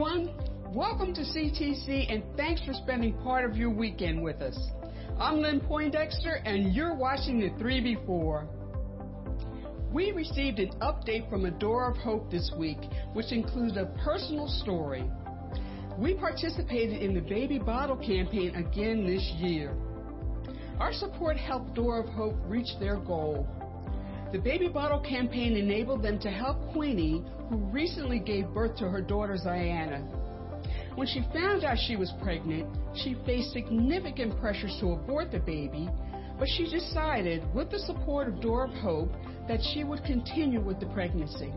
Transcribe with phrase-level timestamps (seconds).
[0.00, 0.32] everyone.
[0.72, 4.56] Welcome to CTC and thanks for spending part of your weekend with us.
[5.18, 8.46] I'm Lynn Poindexter and you're watching the 3 Before.
[9.92, 12.78] We received an update from a Door of Hope this week,
[13.14, 15.02] which includes a personal story.
[15.98, 19.74] We participated in the baby bottle campaign again this year.
[20.78, 23.48] Our support helped Door of Hope reach their goal.
[24.30, 29.00] The baby bottle campaign enabled them to help Queenie, who recently gave birth to her
[29.00, 30.06] daughter Ziana.
[30.96, 35.88] When she found out she was pregnant, she faced significant pressures to abort the baby,
[36.38, 39.12] but she decided, with the support of Door of Hope,
[39.48, 41.50] that she would continue with the pregnancy.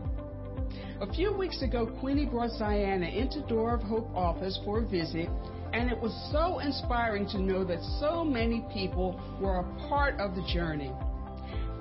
[1.02, 5.28] A few weeks ago, Queenie brought Ziana into Door of Hope office for a visit,
[5.74, 10.34] and it was so inspiring to know that so many people were a part of
[10.34, 10.90] the journey.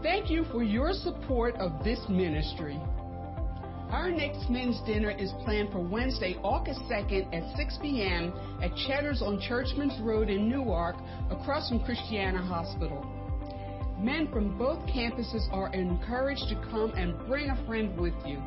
[0.04, 2.80] Thank you for your support of this ministry.
[3.92, 8.34] Our next men's dinner is planned for Wednesday, August 2nd at 6 p.m.
[8.64, 10.96] at Cheddar's on Churchman's Road in Newark,
[11.30, 13.06] across from Christiana Hospital.
[14.00, 18.42] Men from both campuses are encouraged to come and bring a friend with you.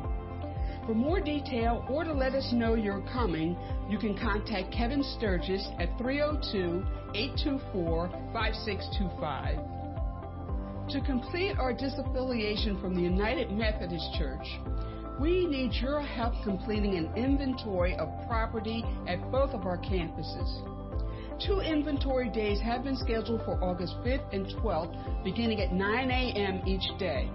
[0.85, 3.55] For more detail or to let us know you're coming,
[3.89, 6.83] you can contact Kevin Sturgis at 302
[7.15, 9.74] 824 5625.
[10.89, 14.45] To complete our disaffiliation from the United Methodist Church,
[15.19, 20.61] we need your help completing an inventory of property at both of our campuses.
[21.43, 26.61] Two inventory days have been scheduled for August 5th and 12th, beginning at 9 a.m.
[26.67, 27.31] each day.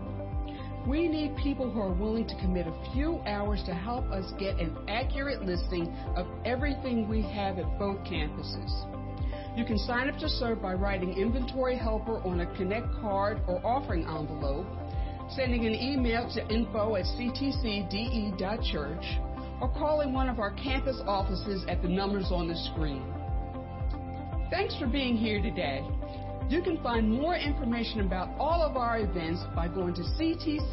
[0.87, 4.61] We need people who are willing to commit a few hours to help us get
[4.61, 9.00] an accurate listing of everything we have at both campuses.
[9.60, 13.60] You can sign up to serve by writing inventory helper on a Connect card or
[13.62, 14.65] offering envelope
[15.37, 19.04] sending an email to info at ctcde.church,
[19.60, 23.05] or calling one of our campus offices at the numbers on the screen.
[24.50, 25.84] Thanks for being here today.
[26.49, 30.64] You can find more information about all of our events by going to ctcde.church.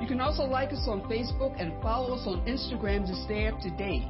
[0.00, 3.60] You can also like us on Facebook and follow us on Instagram to stay up
[3.60, 4.08] to date.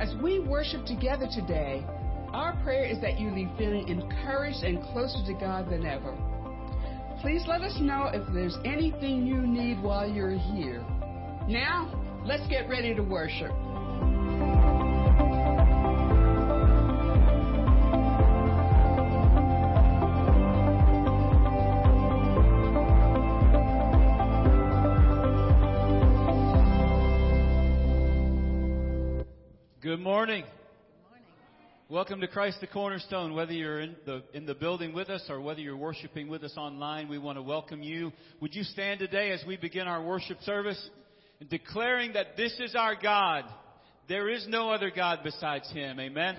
[0.00, 1.84] As we worship together today,
[2.32, 6.16] our prayer is that you leave feeling encouraged and closer to God than ever.
[7.20, 10.84] Please let us know if there's anything you need while you're here.
[11.48, 11.88] Now,
[12.24, 13.52] let's get ready to worship.
[29.94, 30.42] Good morning.
[31.88, 33.32] Welcome to Christ the Cornerstone.
[33.32, 36.56] Whether you're in the, in the building with us or whether you're worshiping with us
[36.56, 38.12] online, we want to welcome you.
[38.40, 40.90] Would you stand today as we begin our worship service
[41.48, 43.44] declaring that this is our God?
[44.08, 46.00] There is no other God besides Him.
[46.00, 46.38] Amen.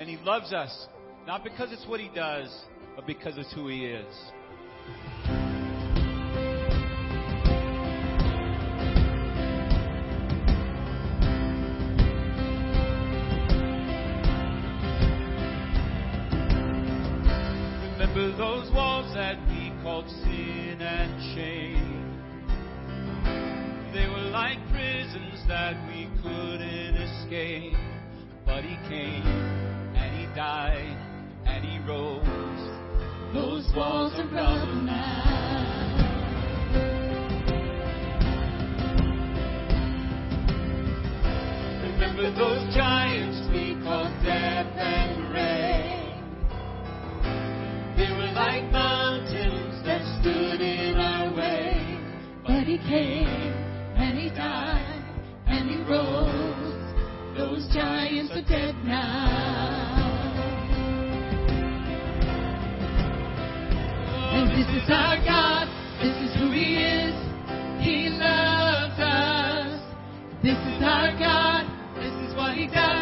[0.00, 0.76] And He loves us,
[1.24, 2.52] not because it's what He does,
[2.96, 4.12] but because it's who He is.
[25.52, 27.76] That we couldn't escape.
[28.46, 29.26] But He came
[29.94, 30.96] and He died
[31.44, 32.24] and He rose.
[33.34, 35.92] Those walls are gone now.
[41.82, 46.16] Remember those giants we called death and rain.
[47.98, 51.98] They were like mountains that stood in our way.
[52.46, 53.31] But he came
[55.88, 57.36] rose.
[57.36, 60.12] Those giants are dead now.
[64.34, 65.68] And this is our God.
[66.02, 67.14] This is who he is.
[67.82, 69.80] He loves us.
[70.42, 71.66] This is our God.
[71.96, 73.01] This is what he does.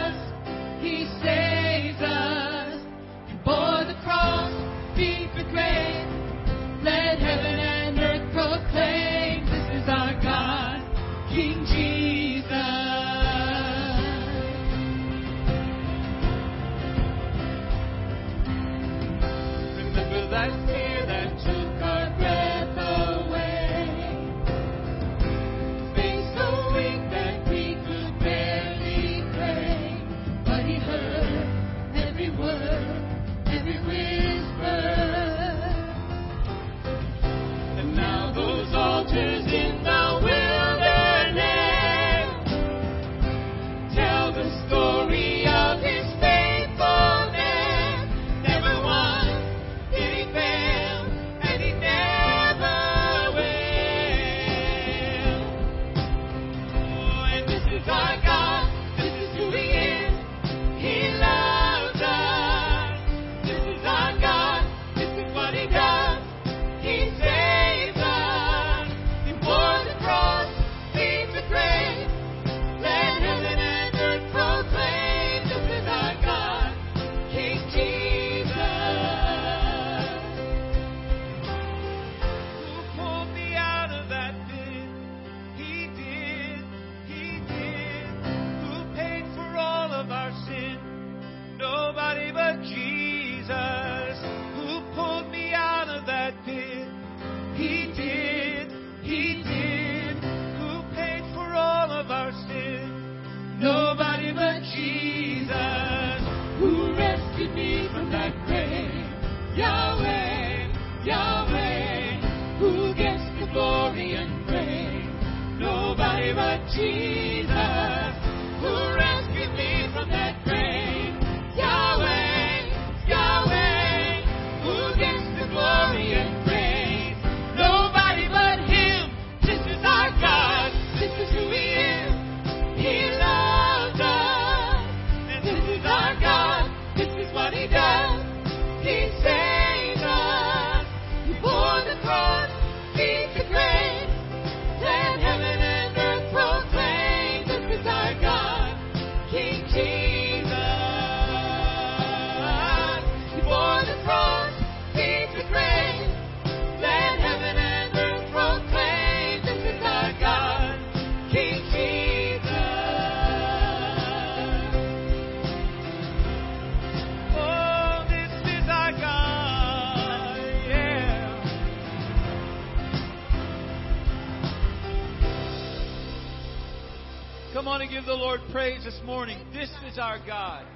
[178.10, 179.38] The Lord praise this morning.
[179.52, 180.66] This is our God.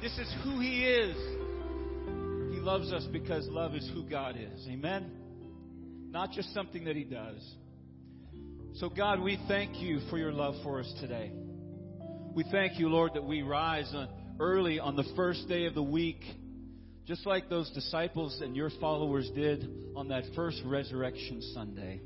[0.00, 1.14] This is who He is.
[2.50, 4.66] He loves us because love is who God is.
[4.70, 5.10] Amen?
[6.08, 7.46] Not just something that He does.
[8.76, 11.30] So, God, we thank you for your love for us today.
[12.32, 14.06] We thank you, Lord, that we rise uh,
[14.40, 16.24] early on the first day of the week,
[17.06, 22.00] just like those disciples and your followers did on that first resurrection Sunday,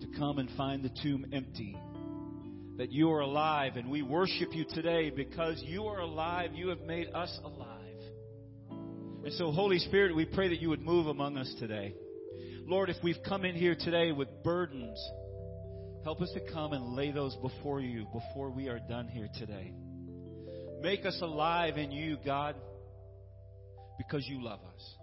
[0.00, 1.76] to come and find the tomb empty
[2.78, 6.52] that you are alive, and we worship you today because you are alive.
[6.54, 7.74] You have made us alive.
[8.70, 11.92] And so, Holy Spirit, we pray that you would move among us today.
[12.64, 14.96] Lord, if we've come in here today with burdens,
[16.04, 19.72] help us to come and lay those before you before we are done here today.
[20.80, 22.54] Make us alive in you, God,
[23.98, 24.94] because you love us.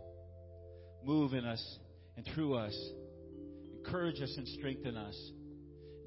[1.03, 1.77] Move in us
[2.15, 2.89] and through us.
[3.79, 5.31] Encourage us and strengthen us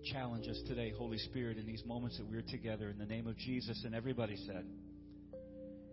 [0.05, 2.89] challenge us today, Holy Spirit, in these moments that we're together.
[2.89, 4.65] In the name of Jesus, and everybody said,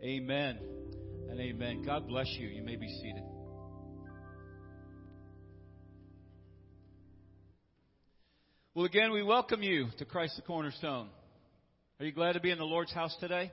[0.03, 0.59] Amen
[1.29, 1.83] and amen.
[1.85, 2.47] God bless you.
[2.47, 3.23] You may be seated.
[8.73, 11.07] Well, again, we welcome you to Christ the Cornerstone.
[11.99, 13.51] Are you glad to be in the Lord's house today?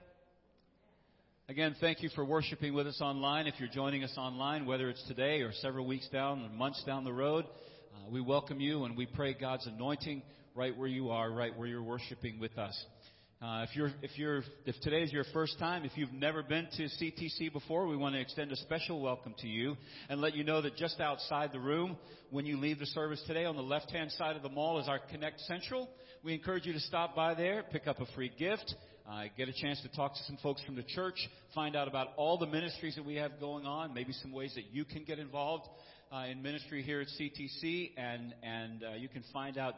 [1.49, 3.47] Again, thank you for worshiping with us online.
[3.47, 7.05] If you're joining us online, whether it's today or several weeks down or months down
[7.05, 10.23] the road, uh, we welcome you and we pray God's anointing
[10.55, 12.85] right where you are, right where you're worshiping with us.
[13.41, 16.69] Uh, if you're, if you're, if today is your first time, if you've never been
[16.77, 19.77] to CTC before, we want to extend a special welcome to you
[20.09, 21.97] and let you know that just outside the room,
[22.31, 25.01] when you leave the service today, on the left-hand side of the mall is our
[25.11, 25.89] Connect Central.
[26.23, 28.77] We encourage you to stop by there, pick up a free gift,
[29.11, 31.17] uh, get a chance to talk to some folks from the church,
[31.53, 34.67] find out about all the ministries that we have going on, maybe some ways that
[34.73, 35.65] you can get involved
[36.13, 39.75] uh, in ministry here at CTC, and and uh, you can find out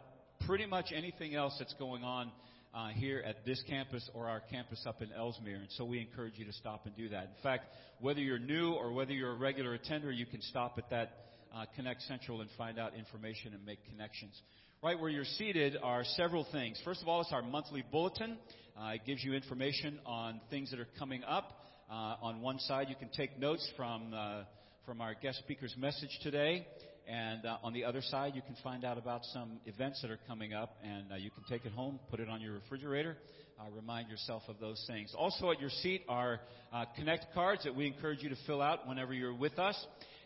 [0.46, 2.30] pretty much anything else that's going on
[2.74, 5.56] uh, here at this campus or our campus up in Elsmere.
[5.56, 7.24] And so we encourage you to stop and do that.
[7.24, 7.66] In fact,
[8.00, 11.12] whether you're new or whether you're a regular attender, you can stop at that
[11.54, 14.38] uh, Connect Central and find out information and make connections.
[14.82, 16.78] Right where you're seated are several things.
[16.84, 18.36] First of all, it's our monthly bulletin.
[18.78, 21.60] Uh, it gives you information on things that are coming up.
[21.90, 24.42] Uh, on one side, you can take notes from uh,
[24.84, 26.66] from our guest speaker's message today.
[27.06, 30.18] And uh, on the other side, you can find out about some events that are
[30.26, 33.18] coming up, and uh, you can take it home, put it on your refrigerator,
[33.60, 35.12] uh, remind yourself of those things.
[35.16, 36.40] Also, at your seat are
[36.72, 39.76] uh, Connect cards that we encourage you to fill out whenever you're with us.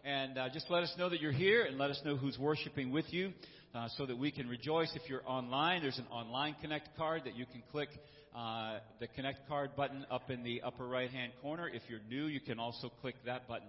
[0.05, 2.93] And uh, just let us know that you're here, and let us know who's worshiping
[2.93, 3.33] with you,
[3.75, 4.93] uh, so that we can rejoice.
[4.95, 7.89] If you're online, there's an online Connect card that you can click.
[9.01, 11.69] the Connect card button up in the upper right hand corner.
[11.69, 13.69] If you're new, you can also click that button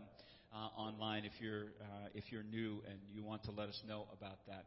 [0.54, 4.06] uh, online if you're uh, if you're new and you want to let us know
[4.18, 4.66] about that.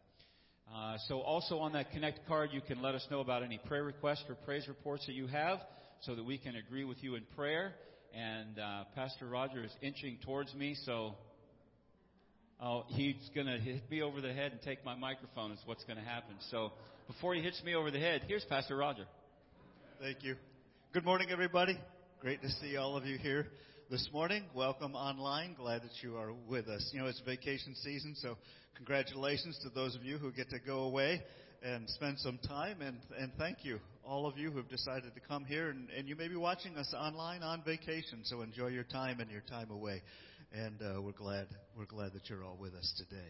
[0.72, 3.82] Uh, so also on that Connect card, you can let us know about any prayer
[3.82, 5.58] requests or praise reports that you have,
[6.02, 7.72] so that we can agree with you in prayer.
[8.14, 11.14] And uh, Pastor Roger is inching towards me, so
[12.60, 15.50] oh, he's going to hit me over the head and take my microphone.
[15.50, 16.36] Is what's going to happen.
[16.50, 16.72] So
[17.06, 19.04] before he hits me over the head, here's Pastor Roger.
[20.00, 20.36] Thank you.
[20.94, 21.78] Good morning, everybody.
[22.20, 23.46] Great to see all of you here
[23.92, 24.42] this morning.
[24.54, 25.52] Welcome online.
[25.52, 26.90] Glad that you are with us.
[26.94, 28.38] You know, it's vacation season, so
[28.74, 31.20] congratulations to those of you who get to go away
[31.62, 32.80] and spend some time.
[32.80, 35.68] And, and thank you, all of you who have decided to come here.
[35.68, 39.30] And, and you may be watching us online on vacation, so enjoy your time and
[39.30, 40.00] your time away.
[40.54, 43.28] And uh, we're glad we're glad that you're all with us today.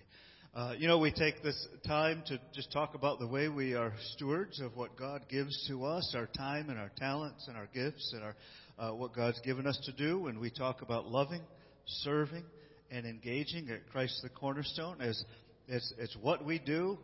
[0.54, 3.94] Uh, you know, we take this time to just talk about the way we are
[4.12, 8.12] stewards of what God gives to us, our time and our talents and our gifts
[8.14, 8.36] and our
[8.82, 11.42] uh, what God's given us to do when we talk about loving,
[11.86, 12.42] serving,
[12.90, 15.00] and engaging at Christ the Cornerstone.
[15.00, 15.24] As
[15.68, 16.98] it's, it's what we do,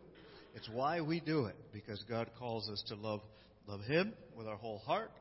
[0.55, 3.21] It's why we do it, because God calls us to love,
[3.69, 5.13] love Him with our whole heart,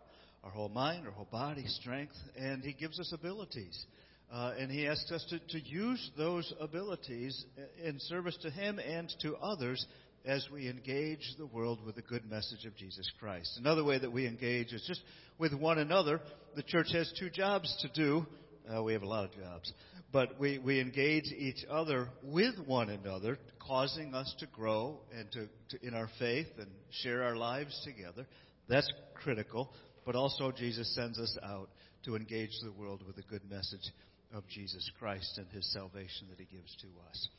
[0.44, 3.86] our whole mind, our whole body, strength, and He gives us abilities.
[4.34, 7.46] Uh, and He asks us to, to use those abilities
[7.84, 9.86] in service to Him and to others
[10.28, 13.58] as we engage the world with the good message of Jesus Christ.
[13.58, 15.02] Another way that we engage is just
[15.40, 16.20] with one another.
[16.56, 18.26] The church has two jobs to do.
[18.70, 19.72] Uh, we have a lot of jobs.
[20.12, 25.48] But we, we engage each other with one another, causing us to grow and to,
[25.70, 26.68] to in our faith and
[27.02, 28.28] share our lives together.
[28.68, 29.72] That's critical.
[30.06, 31.70] But also, Jesus sends us out
[32.04, 33.94] to engage the world with the good message
[34.34, 37.30] of Jesus Christ and his salvation that he gives to us.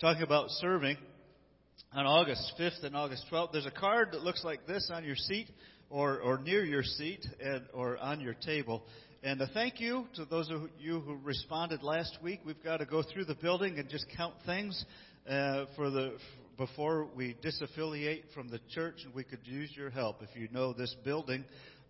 [0.00, 0.96] Talking about serving,
[1.92, 5.16] on August 5th and August 12th, there's a card that looks like this on your
[5.16, 5.48] seat
[5.90, 8.82] or, or near your seat and, or on your table.
[9.22, 12.40] And a thank you to those of you who responded last week.
[12.44, 14.84] We've got to go through the building and just count things
[15.28, 16.16] uh, for the
[16.56, 20.22] before we disaffiliate from the church, and we could use your help.
[20.22, 21.44] If you know this building,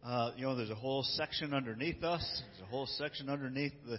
[0.04, 2.42] uh, you know there's a whole section underneath us.
[2.46, 3.98] There's a whole section underneath the,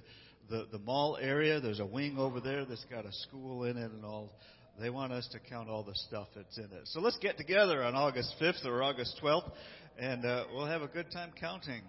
[0.49, 1.59] the the mall area.
[1.59, 4.31] There's a wing over there that's got a school in it and all.
[4.79, 6.85] They want us to count all the stuff that's in it.
[6.85, 9.51] So let's get together on August 5th or August 12th,
[9.97, 11.81] and uh, we'll have a good time counting,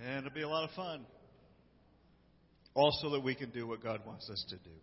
[0.00, 1.04] and it'll be a lot of fun.
[2.74, 4.76] Also, that we can do what God wants us to do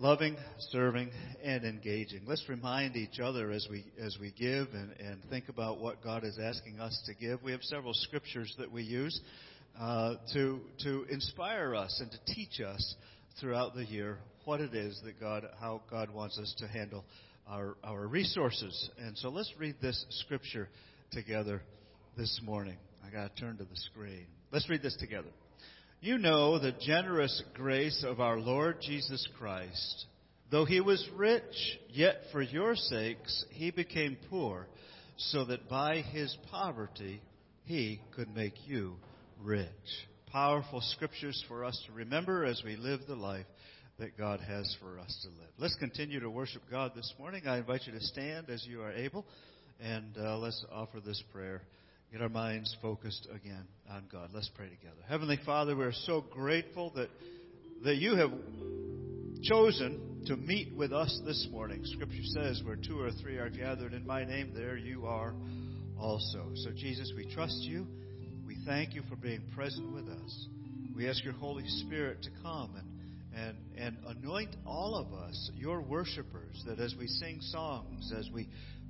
[0.00, 0.34] loving,
[0.70, 1.10] serving,
[1.44, 2.22] and engaging.
[2.26, 6.24] Let's remind each other as we as we give and, and think about what God
[6.24, 7.42] is asking us to give.
[7.42, 9.20] We have several scriptures that we use
[9.78, 12.94] uh, to to inspire us and to teach us
[13.40, 14.18] throughout the year
[14.50, 17.04] what it is that God how God wants us to handle
[17.46, 18.90] our our resources.
[18.98, 20.68] And so let's read this scripture
[21.12, 21.62] together
[22.16, 22.76] this morning.
[23.06, 24.26] I got to turn to the screen.
[24.50, 25.28] Let's read this together.
[26.00, 30.06] You know the generous grace of our Lord Jesus Christ.
[30.50, 34.66] Though he was rich, yet for your sakes he became poor,
[35.16, 37.22] so that by his poverty
[37.66, 38.96] he could make you
[39.44, 39.68] rich.
[40.32, 43.46] Powerful scriptures for us to remember as we live the life
[44.00, 45.50] that God has for us to live.
[45.58, 47.46] Let's continue to worship God this morning.
[47.46, 49.26] I invite you to stand as you are able,
[49.78, 51.62] and uh, let's offer this prayer
[52.10, 54.30] get our minds focused again on God.
[54.34, 54.96] Let's pray together.
[55.08, 57.08] Heavenly Father, we're so grateful that,
[57.84, 58.32] that you have
[59.42, 61.82] chosen to meet with us this morning.
[61.84, 65.34] Scripture says, where two or three are gathered in my name, there you are
[65.98, 66.46] also.
[66.56, 67.86] So, Jesus, we trust you.
[68.44, 70.48] We thank you for being present with us.
[70.96, 72.89] We ask your Holy Spirit to come and,
[73.34, 78.48] and, and anoint all of us, your worshipers, that as we sing songs, as we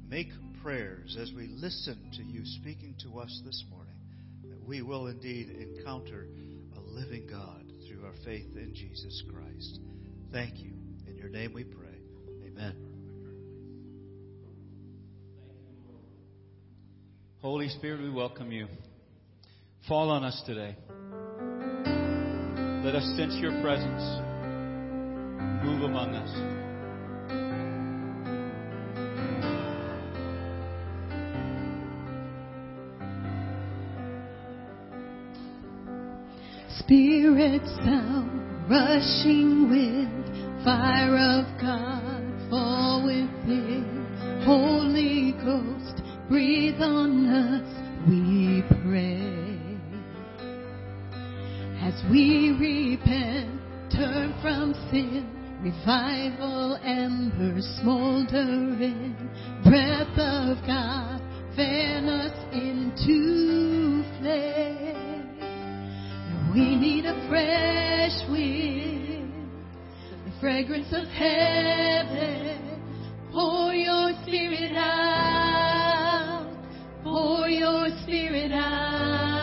[0.08, 0.28] make
[0.62, 3.94] prayers, as we listen to you speaking to us this morning,
[4.48, 6.26] that we will indeed encounter
[6.76, 9.80] a living God through our faith in Jesus Christ.
[10.32, 10.72] Thank you.
[11.06, 11.86] In your name we pray.
[12.46, 12.74] Amen.
[17.40, 18.66] Holy Spirit, we welcome you.
[19.88, 20.76] Fall on us today.
[22.84, 24.29] Let us sense your presence.
[25.62, 26.30] Move among us.
[36.78, 44.06] Spirit sound, rushing with fire of God, fall within.
[44.44, 49.60] Holy Ghost, breathe on us, we pray.
[51.82, 53.60] As we repent,
[53.92, 59.14] turn from sin, revival embers smoldering,
[59.62, 61.20] breath of God,
[61.54, 65.36] fan us into flame.
[66.54, 69.32] We need a fresh wind,
[70.24, 72.66] the fragrance of heaven.
[73.32, 76.50] Pour your spirit out,
[77.04, 79.39] pour your spirit out.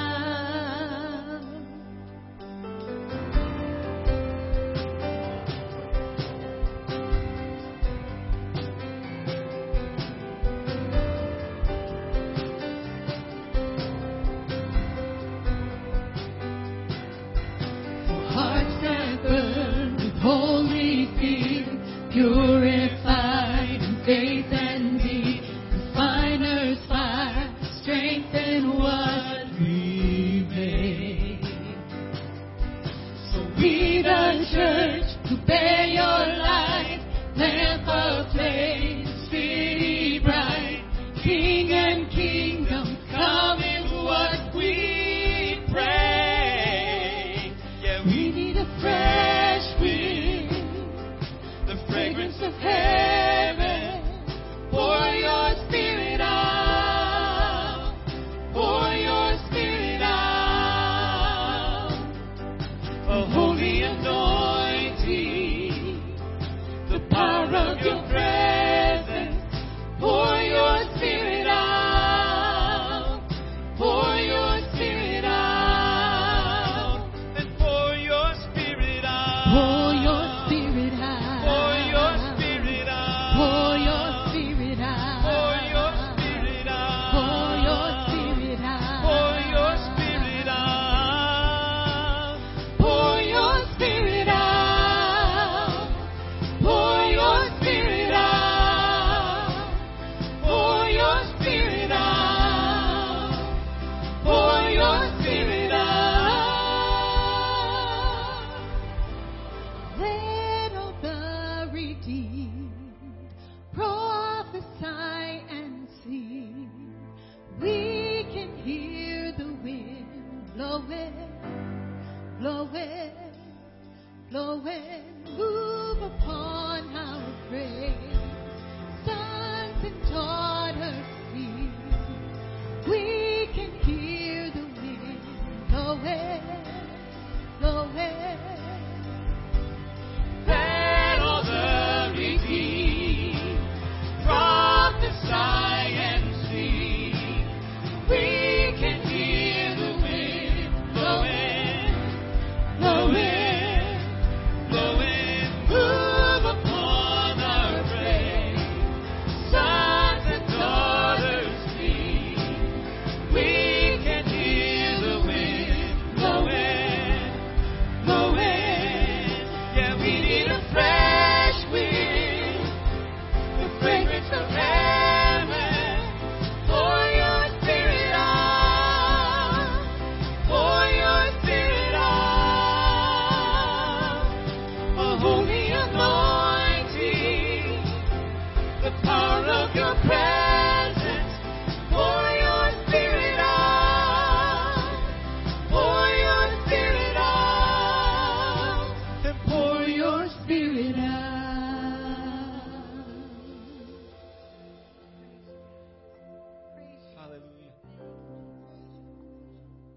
[22.18, 22.47] Purified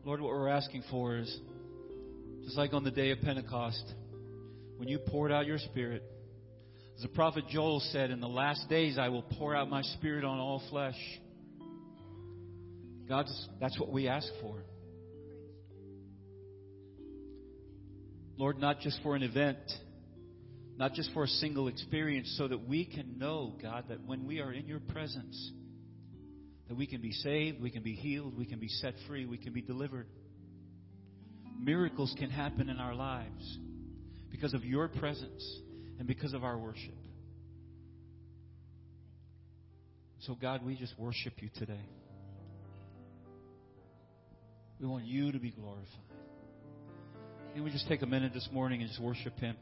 [0.03, 1.41] Lord, what we're asking for is
[2.45, 3.85] just like on the day of Pentecost,
[4.79, 6.03] when you poured out your Spirit,
[6.97, 10.25] as the prophet Joel said, In the last days I will pour out my Spirit
[10.25, 10.97] on all flesh.
[13.07, 13.27] God,
[13.61, 14.65] that's what we ask for.
[18.39, 19.59] Lord, not just for an event,
[20.79, 24.41] not just for a single experience, so that we can know, God, that when we
[24.41, 25.53] are in your presence,
[26.71, 29.37] that we can be saved, we can be healed, we can be set free, we
[29.37, 30.07] can be delivered.
[31.59, 33.59] Miracles can happen in our lives
[34.31, 35.45] because of your presence
[35.99, 36.95] and because of our worship.
[40.21, 41.89] So, God, we just worship you today.
[44.81, 45.89] We want you to be glorified.
[47.53, 49.57] Can we just take a minute this morning and just worship Him?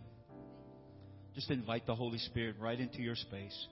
[1.35, 3.67] Just invite the Holy Spirit right into your space.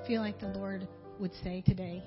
[0.00, 2.02] I feel like the Lord would say today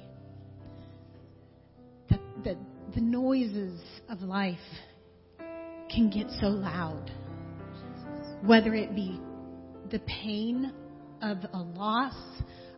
[2.10, 2.58] that the,
[2.96, 3.80] the noises
[4.10, 4.58] of life
[5.94, 7.12] can get so loud,
[8.44, 9.20] whether it be
[9.92, 10.74] the pain
[11.22, 12.16] of a loss,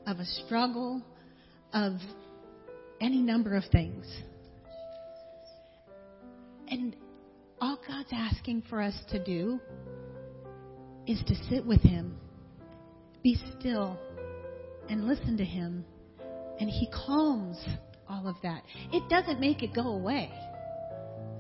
[0.06, 1.02] of a struggle,
[1.74, 1.94] of
[3.00, 4.06] any number of things.
[6.68, 6.96] And
[7.62, 9.62] all God's asking for us to do
[11.08, 12.18] is to sit with Him,
[13.24, 13.98] be still,
[14.90, 15.86] and listen to Him.
[16.60, 17.58] And He calms
[18.10, 18.64] all of that.
[18.94, 20.32] It doesn't make it go away.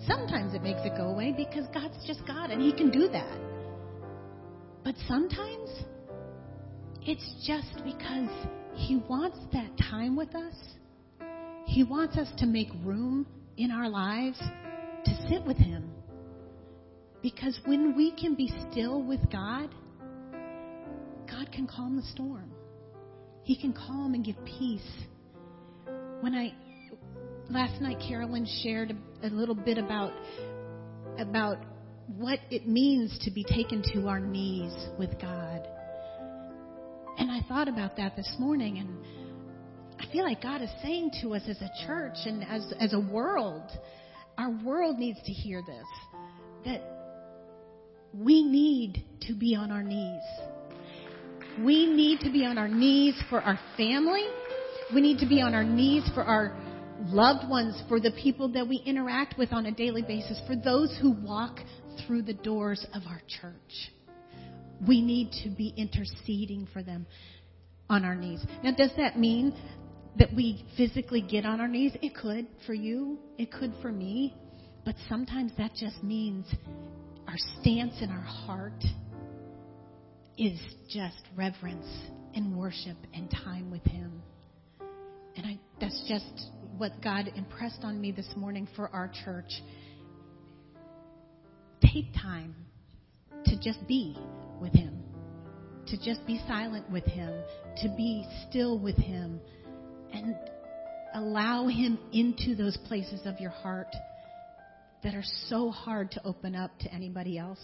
[0.07, 3.39] Sometimes it makes it go away because God's just God and He can do that.
[4.83, 5.69] But sometimes
[7.01, 8.29] it's just because
[8.73, 10.55] He wants that time with us.
[11.65, 13.25] He wants us to make room
[13.57, 14.39] in our lives
[15.05, 15.89] to sit with Him.
[17.21, 19.69] Because when we can be still with God,
[21.27, 22.51] God can calm the storm.
[23.45, 24.81] He can calm and give peace.
[26.21, 26.51] When I
[27.47, 30.13] last night Carolyn shared a, a little bit about
[31.19, 31.59] about
[32.07, 35.61] what it means to be taken to our knees with God.
[37.19, 38.97] And I thought about that this morning and
[39.99, 42.99] I feel like God is saying to us as a church and as as a
[42.99, 43.69] world,
[44.39, 45.87] our world needs to hear this
[46.65, 46.81] that
[48.11, 50.23] we need to be on our knees.
[51.63, 54.25] We need to be on our knees for our family.
[54.93, 56.55] We need to be on our knees for our
[57.05, 60.97] loved ones, for the people that we interact with on a daily basis, for those
[61.01, 61.59] who walk
[62.05, 63.91] through the doors of our church.
[64.85, 67.05] We need to be interceding for them
[67.89, 68.45] on our knees.
[68.63, 69.55] Now, does that mean
[70.17, 71.93] that we physically get on our knees?
[72.01, 74.35] It could for you, it could for me.
[74.83, 76.45] But sometimes that just means
[77.27, 78.83] our stance in our heart
[80.37, 81.87] is just reverence
[82.33, 84.21] and worship and time with Him.
[85.35, 89.51] And I, that's just what God impressed on me this morning for our church.
[91.81, 92.55] Take time
[93.45, 94.17] to just be
[94.61, 95.03] with Him,
[95.87, 97.33] to just be silent with Him,
[97.81, 99.39] to be still with Him,
[100.13, 100.35] and
[101.13, 103.93] allow Him into those places of your heart
[105.03, 107.59] that are so hard to open up to anybody else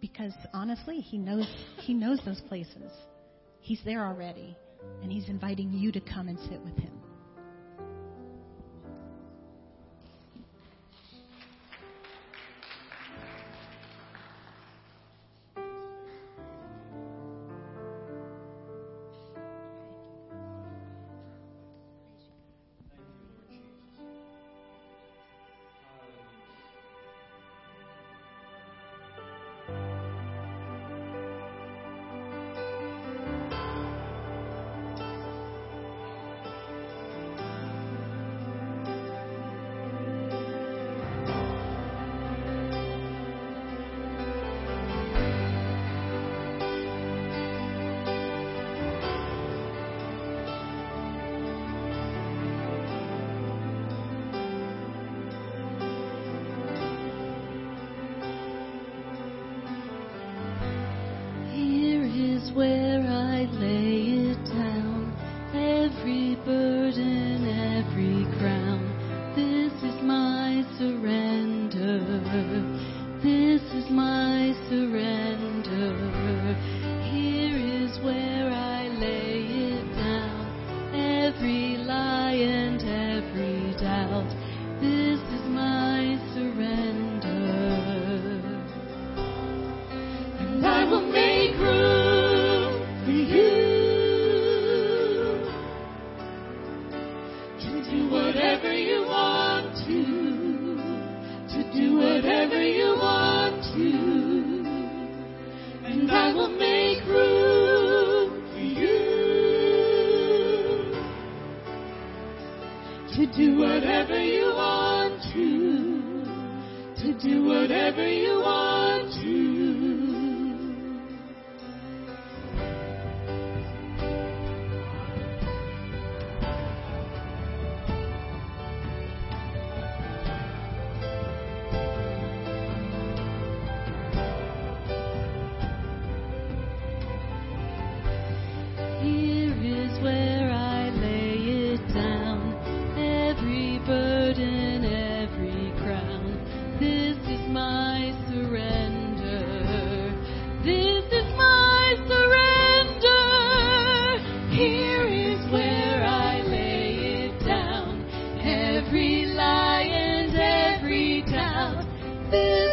[0.00, 1.46] because honestly he knows
[1.78, 2.92] he knows those places.
[3.60, 4.56] He's there already
[5.02, 6.99] and he's inviting you to come and sit with him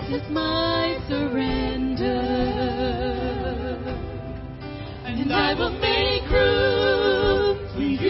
[0.10, 2.06] It's my surrender.
[5.04, 8.08] And I will make room for you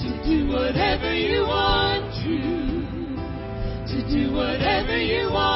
[0.00, 2.40] to do whatever you want to,
[3.92, 5.55] to do whatever you want.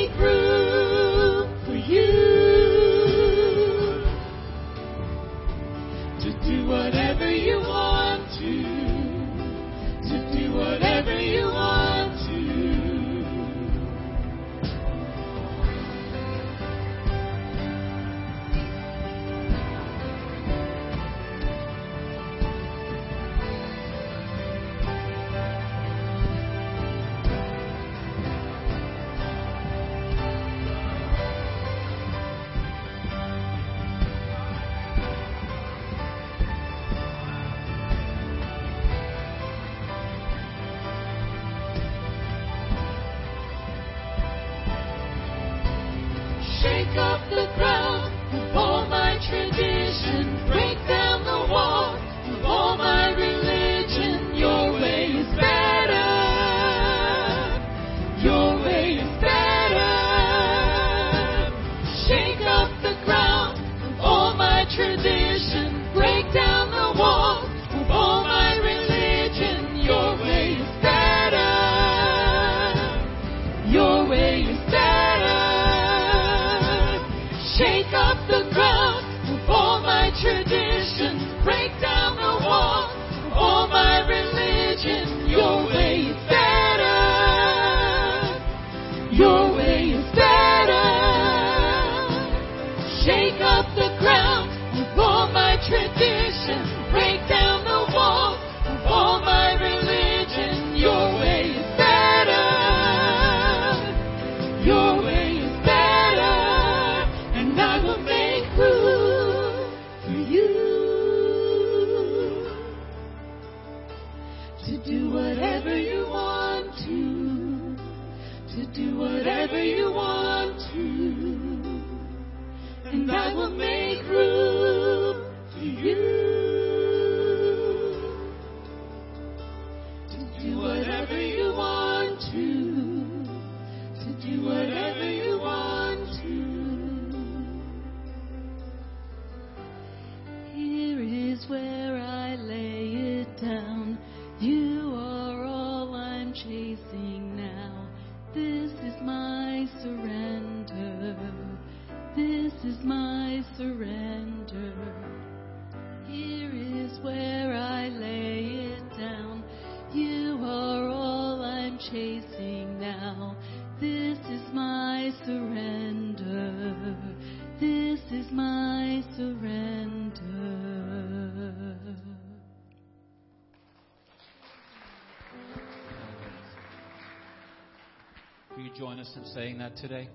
[179.33, 180.09] saying that today?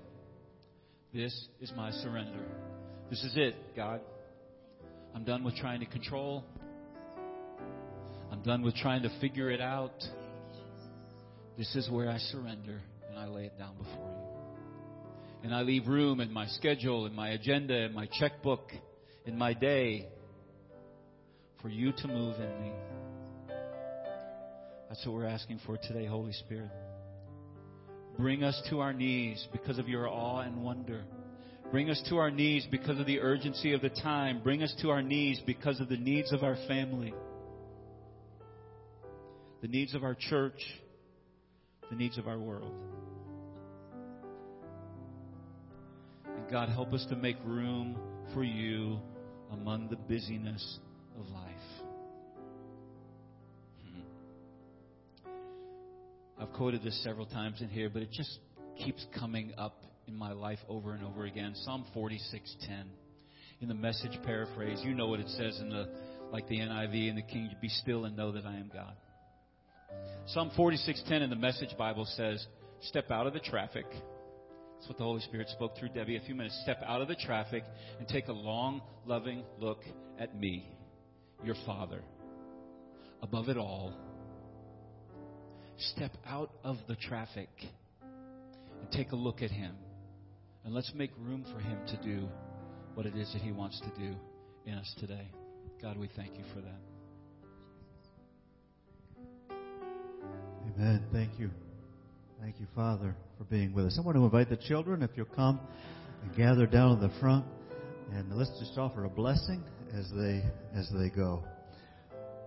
[1.13, 2.39] This is my surrender.
[3.09, 4.01] This is it, God.
[5.15, 6.43] I'm done with trying to control.
[8.31, 10.03] I'm done with trying to figure it out.
[11.57, 15.43] This is where I surrender and I lay it down before you.
[15.43, 18.71] And I leave room in my schedule, in my agenda, in my checkbook,
[19.25, 20.07] in my day
[21.61, 22.71] for you to move in me.
[24.89, 26.69] That's what we're asking for today, Holy Spirit.
[28.17, 31.03] Bring us to our knees because of your awe and wonder.
[31.71, 34.41] Bring us to our knees because of the urgency of the time.
[34.43, 37.13] Bring us to our knees because of the needs of our family,
[39.61, 40.59] the needs of our church,
[41.89, 42.73] the needs of our world.
[46.25, 47.97] And God, help us to make room
[48.33, 48.99] for you
[49.51, 50.79] among the busyness
[51.19, 51.76] of life.
[56.39, 58.39] I've quoted this several times in here, but it just
[58.77, 61.53] keeps coming up in my life over and over again.
[61.55, 62.85] Psalm 46:10
[63.61, 64.79] in the message paraphrase.
[64.83, 65.89] You know what it says in the
[66.31, 68.93] like the NIV and the King, be still and know that I am God.
[70.27, 72.45] Psalm 46:10 in the message Bible says,
[72.81, 73.85] step out of the traffic.
[73.89, 76.59] That's what the Holy Spirit spoke through Debbie a few minutes.
[76.63, 77.63] Step out of the traffic
[77.97, 79.79] and take a long, loving look
[80.19, 80.69] at me,
[81.43, 82.01] your Father.
[83.21, 83.93] Above it all,
[85.77, 87.49] step out of the traffic
[88.81, 89.75] and take a look at Him.
[90.63, 92.27] And let's make room for Him to do
[92.93, 94.15] what it is that He wants to do
[94.65, 95.31] in us today.
[95.81, 96.79] God, we thank you for that.
[100.75, 101.03] Amen.
[101.11, 101.49] Thank you.
[102.41, 103.97] Thank you, Father, for being with us.
[103.99, 105.59] I want to invite the children, if you'll come
[106.23, 107.45] and gather down in the front,
[108.11, 109.63] and let's just offer a blessing
[109.93, 111.43] as they as they go.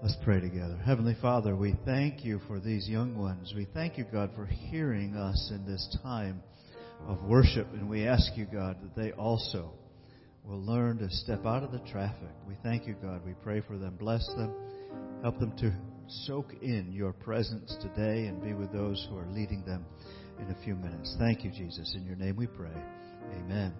[0.03, 0.79] Let's pray together.
[0.83, 3.53] Heavenly Father, we thank you for these young ones.
[3.55, 6.43] We thank you, God, for hearing us in this time
[7.07, 9.75] of worship, and we ask you, God, that they also
[10.43, 12.31] will learn to step out of the traffic.
[12.49, 13.21] We thank you, God.
[13.27, 13.97] We pray for them.
[13.99, 14.55] Bless them.
[15.21, 15.71] Help them to
[16.09, 19.85] soak in your presence today and be with those who are leading them
[20.39, 21.15] in a few minutes.
[21.19, 21.95] Thank you, Jesus.
[21.95, 22.73] In your name we pray.
[23.37, 23.75] Amen.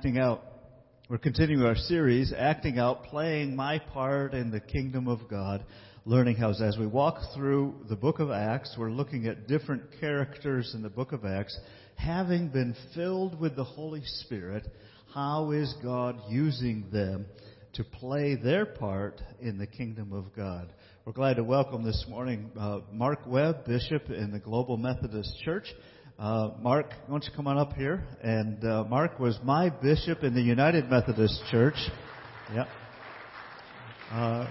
[0.00, 0.42] Acting out.
[1.10, 5.62] We're continuing our series, acting out, playing my part in the kingdom of God,
[6.06, 10.72] learning how, as we walk through the book of Acts, we're looking at different characters
[10.74, 11.54] in the book of Acts,
[11.96, 14.66] having been filled with the Holy Spirit,
[15.12, 17.26] how is God using them
[17.74, 20.72] to play their part in the kingdom of God?
[21.04, 25.66] We're glad to welcome this morning uh, Mark Webb, Bishop in the Global Methodist Church.
[26.20, 28.06] Uh, Mark, why don't you come on up here?
[28.22, 31.76] And uh, Mark was my bishop in the United Methodist Church.
[32.54, 32.68] Yep.
[34.10, 34.46] Uh,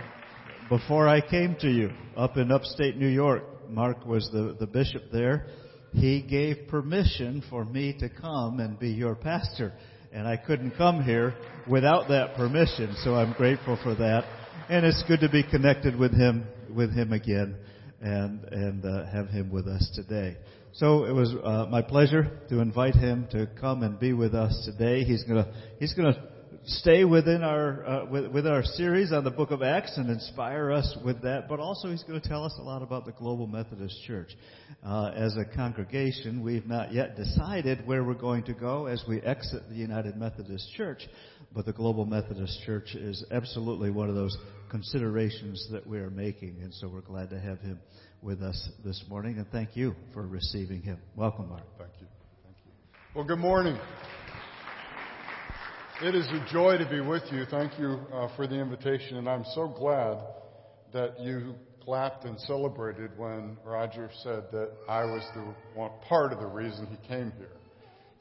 [0.67, 5.11] before I came to you, up in upstate New York, Mark was the, the bishop
[5.11, 5.45] there.
[5.93, 9.71] He gave permission for me to come and be your pastor.
[10.11, 11.35] And I couldn't come here
[11.69, 14.23] without that permission, so I'm grateful for that.
[14.69, 17.57] And it's good to be connected with him, with him again,
[18.01, 20.35] and and uh, have him with us today.
[20.73, 24.53] So it was uh, my pleasure to invite him to come and be with us
[24.65, 25.03] today.
[25.03, 26.21] He's gonna he's gonna
[26.65, 30.71] stay within our uh, with, with our series on the Book of Acts and inspire
[30.71, 31.49] us with that.
[31.49, 34.29] But also he's going to tell us a lot about the Global Methodist Church.
[34.85, 39.21] Uh, as a congregation, we've not yet decided where we're going to go as we
[39.21, 41.01] exit the United Methodist Church.
[41.53, 44.37] But the Global Methodist Church is absolutely one of those
[44.69, 47.79] considerations that we are making, and so we're glad to have him
[48.21, 50.97] with us this morning, and thank you for receiving him.
[51.15, 51.63] Welcome, Mark.
[51.77, 52.07] Thank you.
[52.43, 52.71] Thank you.
[53.15, 53.77] Well, good morning.
[56.01, 57.45] It is a joy to be with you.
[57.49, 60.17] Thank you uh, for the invitation, and I'm so glad
[60.93, 66.45] that you clapped and celebrated when Roger said that I was the part of the
[66.45, 67.49] reason he came here.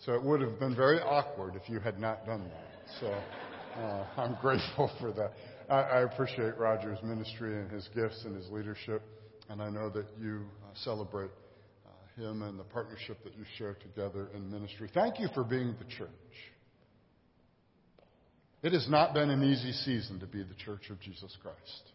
[0.04, 2.98] So it would have been very awkward if you had not done that.
[3.00, 3.12] So
[3.80, 5.32] uh, I'm grateful for that.
[5.68, 9.02] I, I appreciate Roger's ministry and his gifts and his leadership.
[9.48, 11.30] And I know that you uh, celebrate
[11.86, 14.90] uh, him and the partnership that you share together in ministry.
[14.92, 16.08] Thank you for being the church.
[18.62, 21.92] It has not been an easy season to be the church of Jesus Christ.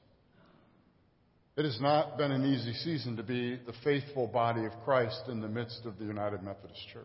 [1.56, 5.40] It has not been an easy season to be the faithful body of Christ in
[5.40, 7.04] the midst of the United Methodist Church.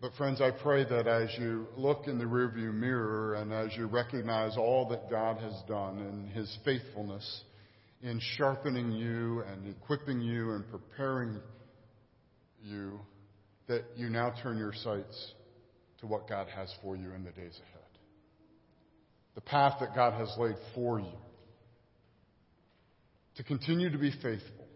[0.00, 3.86] But, friends, I pray that as you look in the rearview mirror and as you
[3.86, 7.42] recognize all that God has done in His faithfulness
[8.00, 11.40] in sharpening you and equipping you and preparing
[12.62, 13.00] you,
[13.66, 15.32] that you now turn your sights
[16.00, 17.88] to what God has for you in the days ahead.
[19.34, 21.12] The path that God has laid for you.
[23.36, 24.66] To continue to be faithful,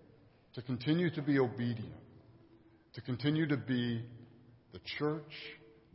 [0.54, 1.94] to continue to be obedient,
[2.94, 4.02] to continue to be
[4.72, 5.32] the church,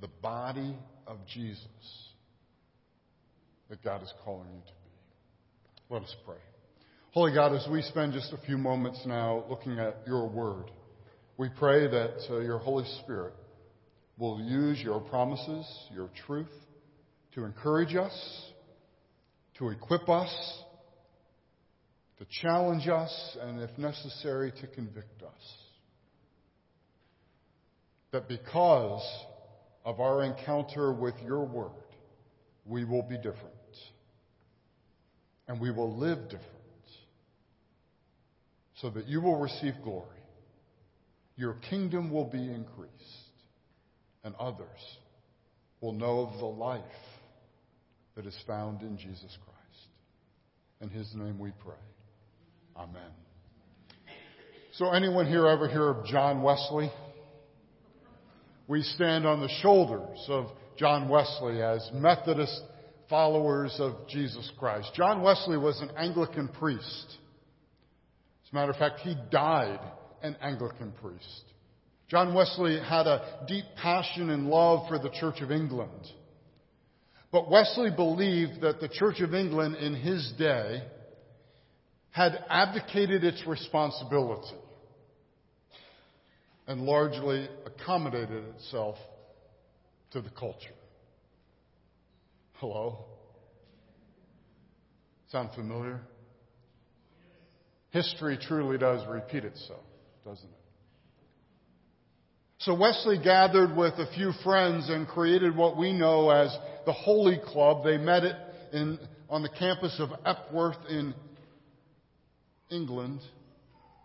[0.01, 0.75] the body
[1.05, 1.67] of Jesus
[3.69, 5.93] that God is calling you to be.
[5.93, 6.37] Let us pray.
[7.11, 10.71] Holy God, as we spend just a few moments now looking at your word,
[11.37, 13.33] we pray that uh, your Holy Spirit
[14.17, 16.51] will use your promises, your truth,
[17.33, 18.45] to encourage us,
[19.57, 20.63] to equip us,
[22.17, 25.66] to challenge us, and if necessary, to convict us.
[28.11, 29.05] That because
[29.83, 31.71] of our encounter with your word,
[32.65, 33.53] we will be different.
[35.47, 36.43] And we will live different.
[38.81, 40.07] So that you will receive glory.
[41.35, 42.93] Your kingdom will be increased.
[44.23, 44.67] And others
[45.79, 46.81] will know of the life
[48.15, 49.57] that is found in Jesus Christ.
[50.81, 51.75] In his name we pray.
[52.75, 53.11] Amen.
[54.73, 56.91] So, anyone here ever hear of John Wesley?
[58.67, 60.47] We stand on the shoulders of
[60.77, 62.61] John Wesley as Methodist
[63.09, 64.91] followers of Jesus Christ.
[64.93, 67.17] John Wesley was an Anglican priest.
[68.45, 69.79] As a matter of fact, he died
[70.21, 71.43] an Anglican priest.
[72.09, 76.05] John Wesley had a deep passion and love for the Church of England.
[77.31, 80.83] But Wesley believed that the Church of England in his day
[82.11, 84.57] had abdicated its responsibility
[86.67, 88.97] and largely accommodated itself
[90.11, 90.75] to the culture.
[92.55, 93.05] Hello?
[95.31, 96.01] Sound familiar?
[97.91, 99.83] History truly does repeat itself,
[100.25, 100.51] doesn't it?
[102.59, 106.55] So Wesley gathered with a few friends and created what we know as
[106.85, 107.83] the Holy Club.
[107.83, 108.35] They met it
[108.73, 108.99] in,
[109.29, 111.13] on the campus of Epworth in
[112.71, 113.21] England.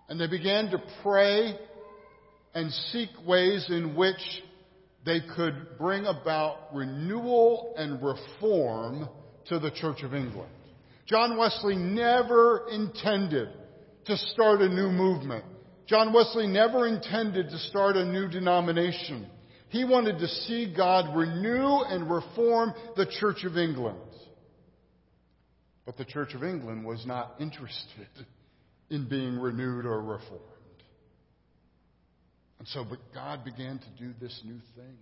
[0.09, 1.59] And they began to pray
[2.55, 4.42] and seek ways in which
[5.05, 9.09] they could bring about renewal and reform
[9.46, 10.50] to the Church of England.
[11.07, 13.48] John Wesley never intended
[14.07, 15.44] to start a new movement.
[15.86, 19.26] John Wesley never intended to start a new denomination.
[19.68, 23.98] He wanted to see God renew and reform the Church of England.
[25.84, 28.09] But the Church of England was not interested
[28.90, 30.51] in being renewed or reformed.
[32.63, 34.97] And so, but God began to do this new thing.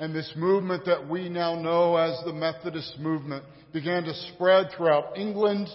[0.00, 5.16] And this movement that we now know as the Methodist movement began to spread throughout
[5.16, 5.68] England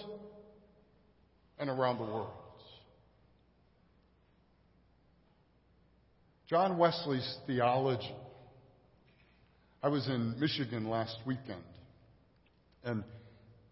[1.58, 2.28] and around the world.
[6.46, 8.14] John Wesley's theology.
[9.82, 11.64] I was in Michigan last weekend,
[12.84, 13.02] and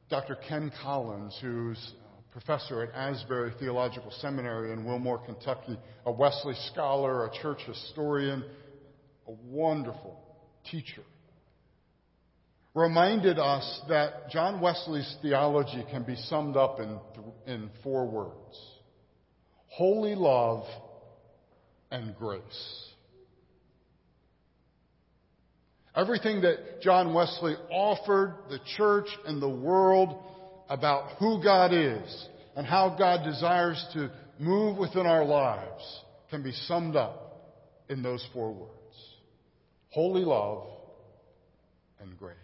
[0.09, 0.39] Dr.
[0.49, 1.93] Ken Collins, who's
[2.35, 8.45] professor at Asbury Theological Seminary in Wilmore, Kentucky, a Wesley scholar, a church historian,
[9.28, 10.20] a wonderful
[10.68, 11.03] teacher,
[12.74, 16.99] reminded us that John Wesley's theology can be summed up in,
[17.47, 18.59] in four words
[19.68, 20.64] holy love
[21.91, 22.89] and grace.
[25.97, 30.16] Everything that John Wesley offered the church and the world
[30.68, 36.00] about who God is and how God desires to move within our lives
[36.30, 37.54] can be summed up
[37.88, 38.70] in those four words
[39.90, 40.66] holy love
[42.00, 42.34] and grace.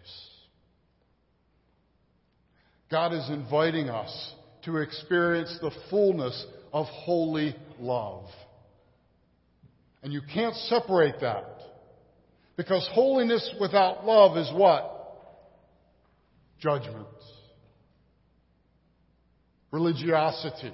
[2.89, 8.25] God is inviting us to experience the fullness of holy love.
[10.01, 11.45] And you can't separate that.
[12.55, 14.87] Because holiness without love is what?
[16.59, 17.07] Judgment.
[19.71, 20.73] Religiosity.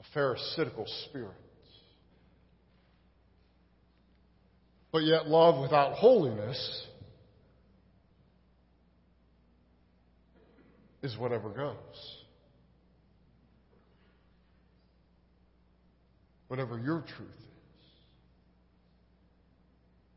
[0.00, 1.30] A pharisaical spirit.
[4.90, 6.86] But yet, love without holiness
[11.02, 12.18] is whatever goes.
[16.48, 17.44] whatever your truth is.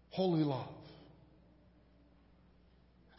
[0.09, 0.67] Holy love.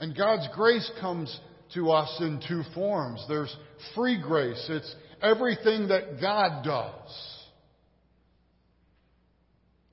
[0.01, 1.39] And God's grace comes
[1.75, 3.25] to us in two forms.
[3.29, 3.55] There's
[3.95, 4.65] free grace.
[4.69, 7.39] It's everything that God does.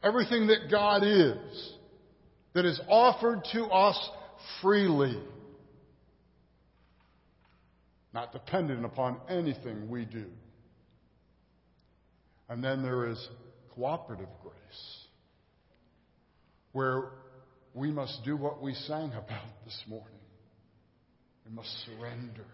[0.03, 1.73] Everything that God is.
[2.53, 4.09] That is offered to us
[4.61, 5.21] freely.
[8.13, 10.25] Not dependent upon anything we do.
[12.49, 13.29] And then there is
[13.75, 15.05] cooperative grace,
[16.71, 17.11] where
[17.75, 20.18] we must do what we sang about this morning.
[21.49, 22.45] We must surrender.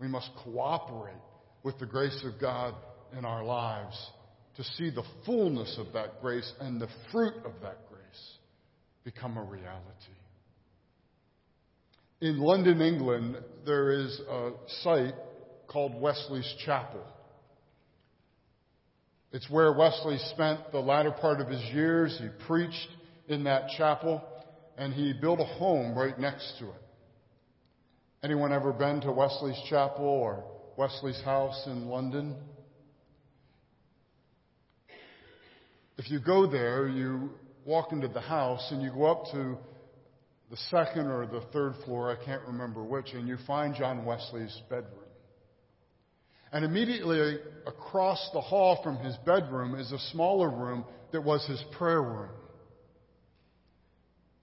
[0.00, 1.14] We must cooperate
[1.62, 2.74] with the grace of God
[3.16, 3.96] in our lives
[4.56, 8.38] to see the fullness of that grace and the fruit of that grace
[9.04, 9.84] become a reality.
[12.20, 14.50] In London, England, there is a
[14.82, 15.14] site
[15.68, 17.04] called Wesley's Chapel.
[19.32, 22.18] It's where Wesley spent the latter part of his years.
[22.20, 22.88] He preached
[23.28, 24.22] in that chapel.
[24.76, 26.83] and he built a home right next to it.
[28.24, 30.44] Anyone ever been to Wesley's Chapel or
[30.78, 32.34] Wesley's house in London?
[35.98, 37.32] If you go there, you
[37.66, 39.58] walk into the house and you go up to
[40.50, 44.58] the second or the third floor, I can't remember which, and you find John Wesley's
[44.70, 45.04] bedroom.
[46.50, 51.62] And immediately across the hall from his bedroom is a smaller room that was his
[51.76, 52.30] prayer room.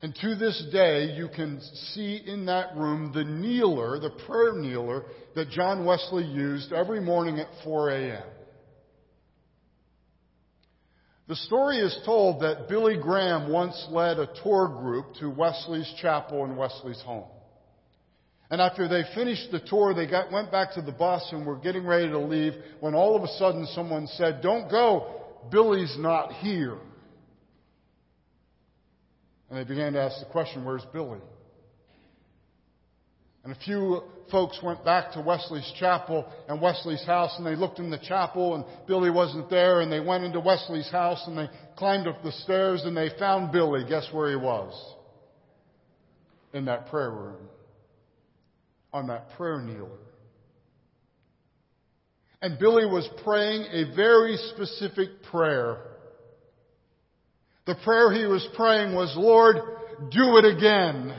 [0.03, 1.61] And to this day, you can
[1.93, 5.03] see in that room the kneeler, the prayer kneeler
[5.35, 8.23] that John Wesley used every morning at 4 a.m.
[11.27, 16.43] The story is told that Billy Graham once led a tour group to Wesley's chapel
[16.45, 17.29] and Wesley's home.
[18.49, 21.57] And after they finished the tour, they got, went back to the bus and were
[21.57, 25.21] getting ready to leave when all of a sudden someone said, Don't go,
[25.51, 26.77] Billy's not here.
[29.51, 31.19] And they began to ask the question, Where's Billy?
[33.43, 37.79] And a few folks went back to Wesley's chapel and Wesley's house and they looked
[37.79, 41.49] in the chapel and Billy wasn't there and they went into Wesley's house and they
[41.75, 43.83] climbed up the stairs and they found Billy.
[43.89, 44.73] Guess where he was?
[46.53, 47.49] In that prayer room.
[48.93, 49.89] On that prayer kneeler.
[52.41, 55.77] And Billy was praying a very specific prayer.
[57.65, 59.57] The prayer he was praying was, Lord,
[60.11, 61.15] do it again.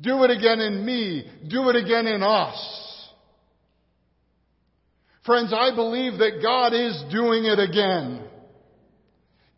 [0.00, 1.30] Do it again in me.
[1.48, 3.10] Do it again in us.
[5.24, 8.24] Friends, I believe that God is doing it again.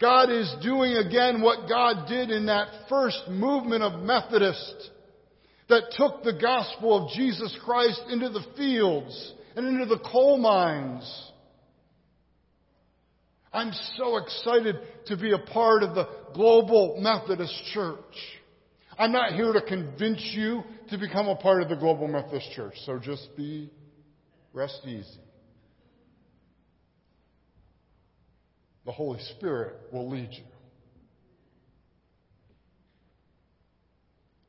[0.01, 4.91] God is doing again what God did in that first movement of Methodists
[5.71, 11.31] that took the gospel of Jesus Christ into the fields and into the coal mines.
[13.55, 14.76] I'm so excited
[15.07, 17.98] to be a part of the Global Methodist Church.
[18.98, 22.74] I'm not here to convince you to become a part of the Global Methodist Church,
[22.84, 23.70] so just be
[24.52, 25.20] rest easy.
[28.84, 30.44] The Holy Spirit will lead you.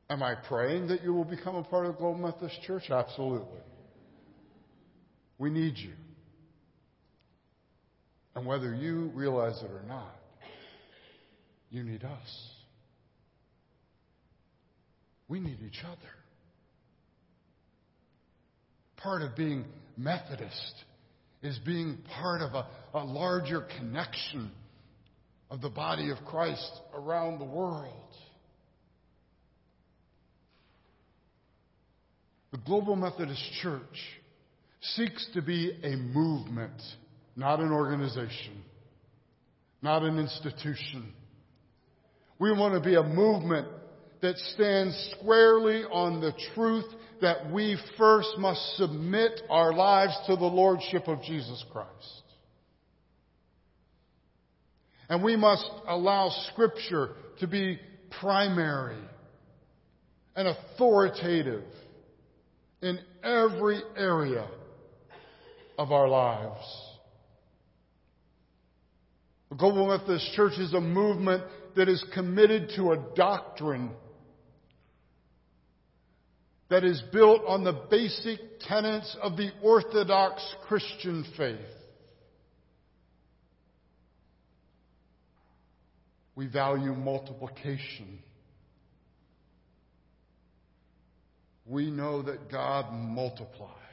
[0.10, 2.90] Am I praying that you will become a part of the Global Methodist Church?
[2.90, 3.62] Absolutely.
[5.38, 5.94] We need you.
[8.36, 10.16] And whether you realize it or not,
[11.70, 12.50] you need us.
[15.28, 15.98] We need each other.
[18.98, 19.66] Part of being
[19.98, 20.74] Methodist
[21.42, 24.52] is being part of a, a larger connection
[25.50, 27.94] of the body of Christ around the world.
[32.52, 33.82] The Global Methodist Church
[34.82, 36.82] seeks to be a movement,
[37.36, 38.64] not an organization,
[39.82, 41.14] not an institution.
[42.40, 43.68] We want to be a movement
[44.22, 46.86] that stands squarely on the truth
[47.22, 52.24] that we first must submit our lives to the Lordship of Jesus Christ.
[55.08, 57.80] And we must allow Scripture to be
[58.20, 58.98] primary
[60.36, 61.64] and authoritative
[62.82, 64.48] in every area
[65.78, 66.85] of our lives.
[69.54, 71.44] Global Methodist Church is a movement
[71.76, 73.92] that is committed to a doctrine
[76.70, 81.60] that is built on the basic tenets of the Orthodox Christian faith.
[86.36, 88.20] We value multiplication.
[91.66, 93.85] We know that God multiplies.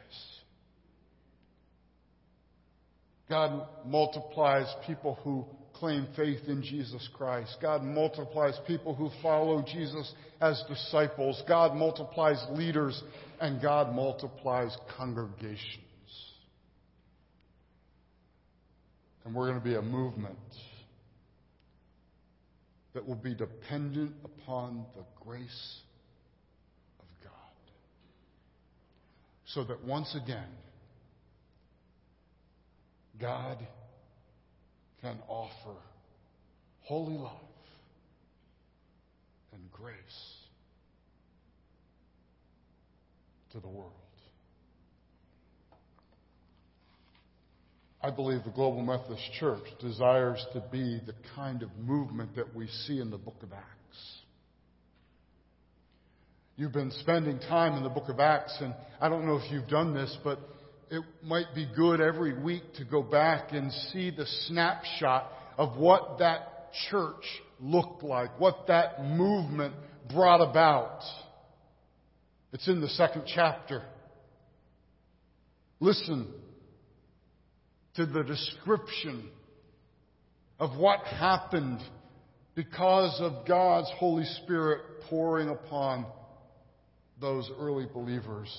[3.33, 7.57] God multiplies people who claim faith in Jesus Christ.
[7.63, 11.43] God multiplies people who follow Jesus as disciples.
[11.49, 13.03] God multiplies leaders
[13.41, 15.81] and God multiplies congregations.
[19.25, 20.37] And we're going to be a movement
[22.93, 25.81] that will be dependent upon the grace
[27.01, 27.33] of God.
[29.47, 30.49] So that once again,
[33.21, 33.59] God
[35.01, 35.77] can offer
[36.83, 37.33] holy love
[39.53, 39.95] and grace
[43.53, 43.93] to the world.
[48.05, 52.67] I believe the Global Methodist Church desires to be the kind of movement that we
[52.87, 54.17] see in the book of Acts.
[56.57, 59.69] You've been spending time in the book of Acts, and I don't know if you've
[59.69, 60.41] done this, but
[60.93, 66.19] it might be good every week to go back and see the snapshot of what
[66.19, 67.25] that church
[67.59, 69.75] looked like, what that movement
[70.13, 71.01] brought about.
[72.53, 73.83] It's in the second chapter.
[75.81, 76.31] Listen
[77.95, 79.31] to the description
[80.59, 81.81] of what happened
[82.55, 86.05] because of God's Holy Spirit pouring upon
[87.19, 88.55] those early believers.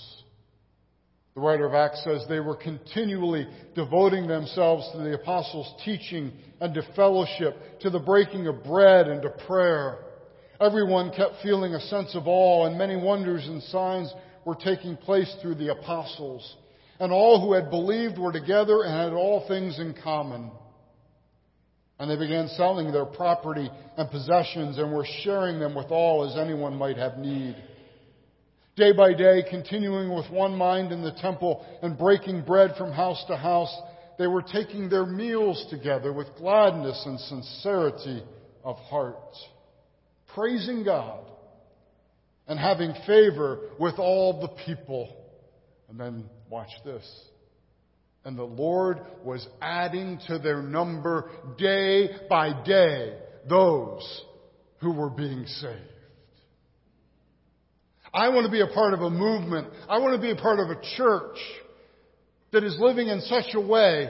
[1.35, 6.31] The writer of Acts says they were continually devoting themselves to the apostles' teaching
[6.61, 9.97] and to fellowship, to the breaking of bread and to prayer.
[10.61, 14.13] Everyone kept feeling a sense of awe, and many wonders and signs
[14.45, 16.55] were taking place through the apostles.
[16.99, 20.51] And all who had believed were together and had all things in common.
[21.97, 26.37] And they began selling their property and possessions and were sharing them with all as
[26.37, 27.55] anyone might have need.
[28.75, 33.23] Day by day, continuing with one mind in the temple and breaking bread from house
[33.27, 33.73] to house,
[34.17, 38.23] they were taking their meals together with gladness and sincerity
[38.63, 39.35] of heart,
[40.33, 41.23] praising God
[42.47, 45.17] and having favor with all the people.
[45.89, 47.07] And then watch this.
[48.25, 53.17] And the Lord was adding to their number day by day
[53.47, 54.23] those
[54.79, 55.92] who were being saved.
[58.13, 59.69] I want to be a part of a movement.
[59.89, 61.37] I want to be a part of a church
[62.51, 64.09] that is living in such a way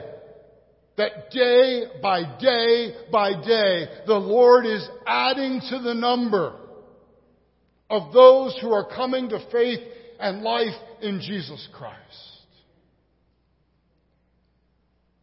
[0.96, 6.54] that day by day by day, the Lord is adding to the number
[7.90, 9.80] of those who are coming to faith
[10.20, 11.98] and life in Jesus Christ.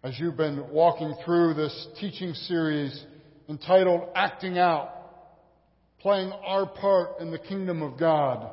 [0.03, 3.05] As you've been walking through this teaching series
[3.47, 4.89] entitled Acting Out,
[5.99, 8.49] playing our part in the kingdom of God,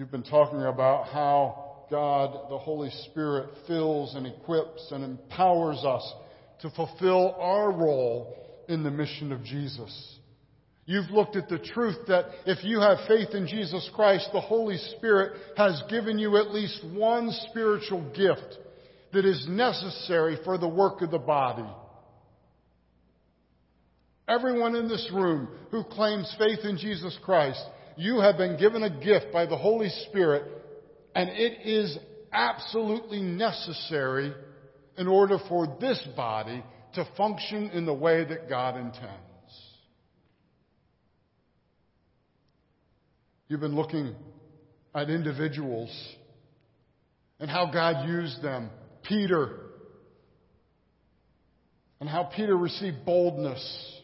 [0.00, 6.14] You've been talking about how God, the Holy Spirit, fills and equips and empowers us
[6.62, 8.34] to fulfill our role
[8.66, 10.16] in the mission of Jesus.
[10.86, 14.78] You've looked at the truth that if you have faith in Jesus Christ, the Holy
[14.96, 18.56] Spirit has given you at least one spiritual gift
[19.12, 21.68] that is necessary for the work of the body.
[24.26, 27.62] Everyone in this room who claims faith in Jesus Christ
[28.00, 30.44] you have been given a gift by the Holy Spirit,
[31.14, 31.98] and it is
[32.32, 34.32] absolutely necessary
[34.96, 39.20] in order for this body to function in the way that God intends.
[43.48, 44.14] You've been looking
[44.94, 45.90] at individuals
[47.38, 48.70] and how God used them.
[49.02, 49.56] Peter,
[52.00, 54.00] and how Peter received boldness.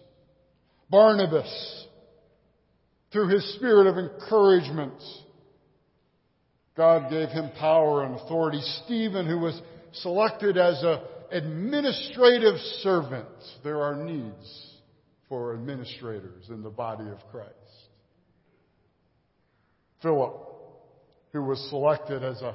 [0.91, 1.86] Barnabas,
[3.13, 4.95] through his spirit of encouragement.
[6.77, 8.61] God gave him power and authority.
[8.85, 9.61] Stephen, who was
[9.93, 10.99] selected as an
[11.31, 13.29] administrative servant,
[13.65, 14.73] there are needs
[15.29, 17.53] for administrators in the body of Christ.
[20.03, 20.35] Philip,
[21.33, 22.55] who was selected as a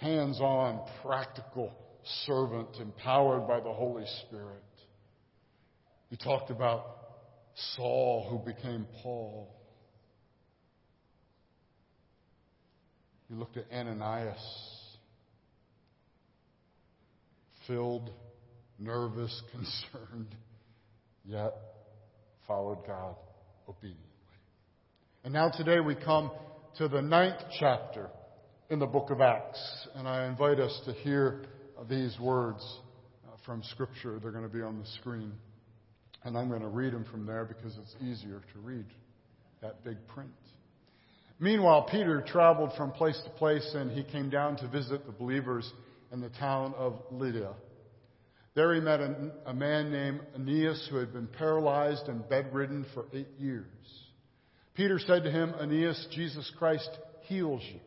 [0.00, 1.72] hands on, practical
[2.26, 4.62] servant empowered by the Holy Spirit.
[6.08, 6.97] He talked about
[7.76, 9.54] Saul, who became Paul.
[13.28, 14.38] You looked at Ananias,
[17.66, 18.10] filled,
[18.78, 20.34] nervous, concerned,
[21.24, 21.52] yet
[22.46, 23.16] followed God
[23.68, 24.04] obediently.
[25.24, 26.30] And now today we come
[26.78, 28.08] to the ninth chapter
[28.70, 29.60] in the book of Acts,
[29.94, 31.44] and I invite us to hear
[31.88, 32.64] these words
[33.26, 34.18] uh, from Scripture.
[34.20, 35.32] They're going to be on the screen.
[36.28, 38.84] And I'm going to read them from there because it's easier to read
[39.62, 40.28] that big print.
[41.40, 45.72] Meanwhile, Peter traveled from place to place and he came down to visit the believers
[46.12, 47.54] in the town of Lydda.
[48.54, 53.06] There he met a, a man named Aeneas who had been paralyzed and bedridden for
[53.14, 53.64] eight years.
[54.74, 56.90] Peter said to him, Aeneas, Jesus Christ
[57.22, 57.80] heals you.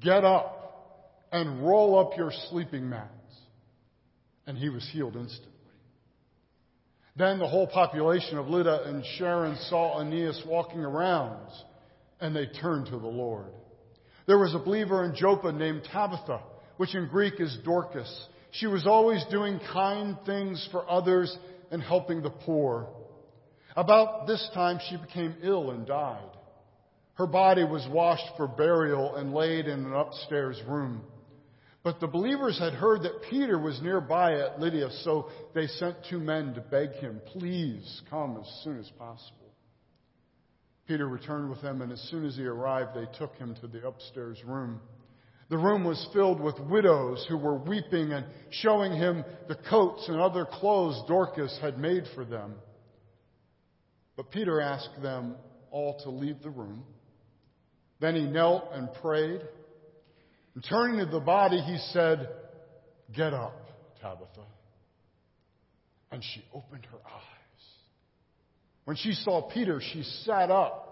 [0.00, 3.10] Get up and roll up your sleeping mats.
[4.46, 5.52] And he was healed instantly.
[7.16, 11.48] Then the whole population of Lydda and Sharon saw Aeneas walking around,
[12.20, 13.46] and they turned to the Lord.
[14.26, 16.40] There was a believer in Joppa named Tabitha,
[16.76, 18.26] which in Greek is Dorcas.
[18.50, 21.34] She was always doing kind things for others
[21.70, 22.88] and helping the poor.
[23.76, 26.30] About this time, she became ill and died.
[27.14, 31.02] Her body was washed for burial and laid in an upstairs room.
[31.86, 36.18] But the believers had heard that Peter was nearby at Lydda, so they sent two
[36.18, 39.54] men to beg him, please come as soon as possible.
[40.88, 43.86] Peter returned with them, and as soon as he arrived, they took him to the
[43.86, 44.80] upstairs room.
[45.48, 50.20] The room was filled with widows who were weeping and showing him the coats and
[50.20, 52.56] other clothes Dorcas had made for them.
[54.16, 55.36] But Peter asked them
[55.70, 56.82] all to leave the room.
[58.00, 59.42] Then he knelt and prayed.
[60.56, 62.30] And turning to the body, he said,
[63.14, 63.60] Get up,
[64.00, 64.46] Tabitha.
[66.10, 67.64] And she opened her eyes.
[68.86, 70.84] When she saw Peter, she sat up.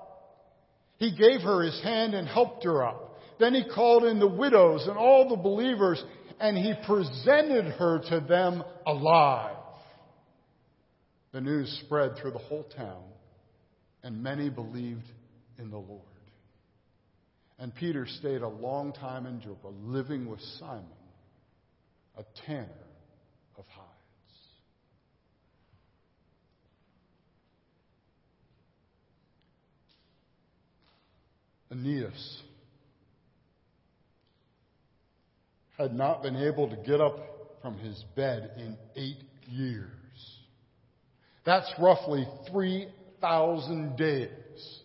[0.99, 3.19] He gave her his hand and helped her up.
[3.41, 6.05] Then he called in the widows and all the believers,
[6.39, 9.57] and he presented her to them alive.
[11.33, 13.03] The news spread through the whole town,
[14.03, 15.11] and many believed
[15.59, 16.14] in the Lord.
[17.59, 20.85] And Peter stayed a long time in Joppa, living with Simon,
[22.19, 22.69] a tanner
[23.57, 23.91] of hides.
[31.71, 32.43] Aeneas
[35.79, 37.19] had not been able to get up
[37.63, 39.89] from his bed in eight years.
[41.45, 44.81] That's roughly 3,000 days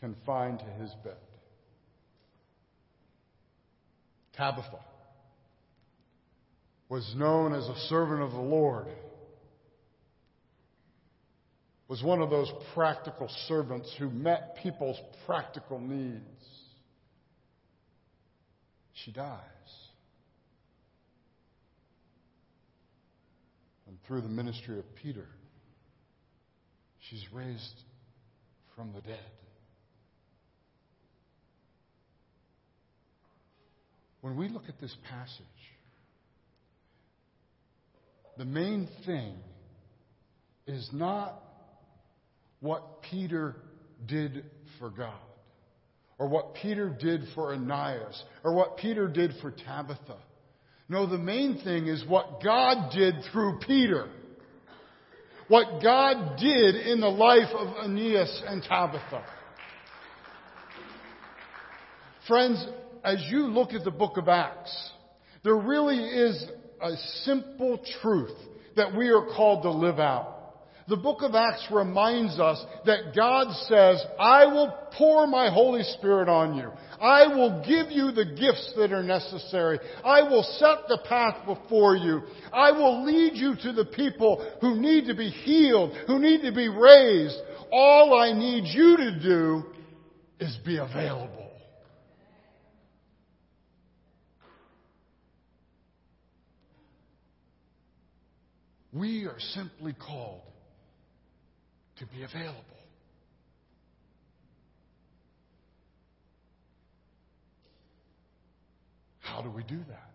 [0.00, 1.16] confined to his bed.
[4.38, 4.78] Tabitha
[6.88, 8.86] was known as a servant of the Lord,
[11.88, 16.22] was one of those practical servants who met people's practical needs.
[19.04, 19.40] She dies.
[23.88, 25.26] And through the ministry of Peter,
[27.10, 27.82] she's raised
[28.76, 29.18] from the dead.
[34.20, 35.44] When we look at this passage,
[38.36, 39.34] the main thing
[40.66, 41.40] is not
[42.60, 43.56] what Peter
[44.06, 44.44] did
[44.78, 45.14] for God,
[46.18, 50.16] or what Peter did for Aeneas, or what Peter did for Tabitha.
[50.88, 54.08] No, the main thing is what God did through Peter.
[55.48, 59.24] What God did in the life of Aeneas and Tabitha.
[62.26, 62.64] Friends,
[63.04, 64.90] as you look at the book of Acts,
[65.44, 66.44] there really is
[66.80, 68.36] a simple truth
[68.76, 70.36] that we are called to live out.
[70.88, 76.30] The book of Acts reminds us that God says, I will pour my Holy Spirit
[76.30, 76.70] on you.
[76.98, 79.78] I will give you the gifts that are necessary.
[80.02, 82.22] I will set the path before you.
[82.54, 86.52] I will lead you to the people who need to be healed, who need to
[86.52, 87.36] be raised.
[87.70, 89.64] All I need you to do
[90.40, 91.37] is be available.
[98.98, 100.42] We are simply called
[101.98, 102.64] to be available.
[109.20, 110.10] How do we do that?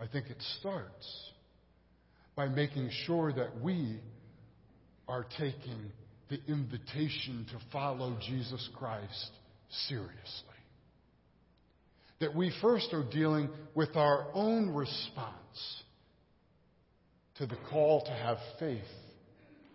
[0.00, 1.30] I think it starts
[2.36, 4.00] by making sure that we
[5.08, 5.92] are taking
[6.28, 9.30] the invitation to follow Jesus Christ
[9.88, 10.18] seriously.
[12.20, 15.83] That we first are dealing with our own response
[17.36, 18.82] to the call to have faith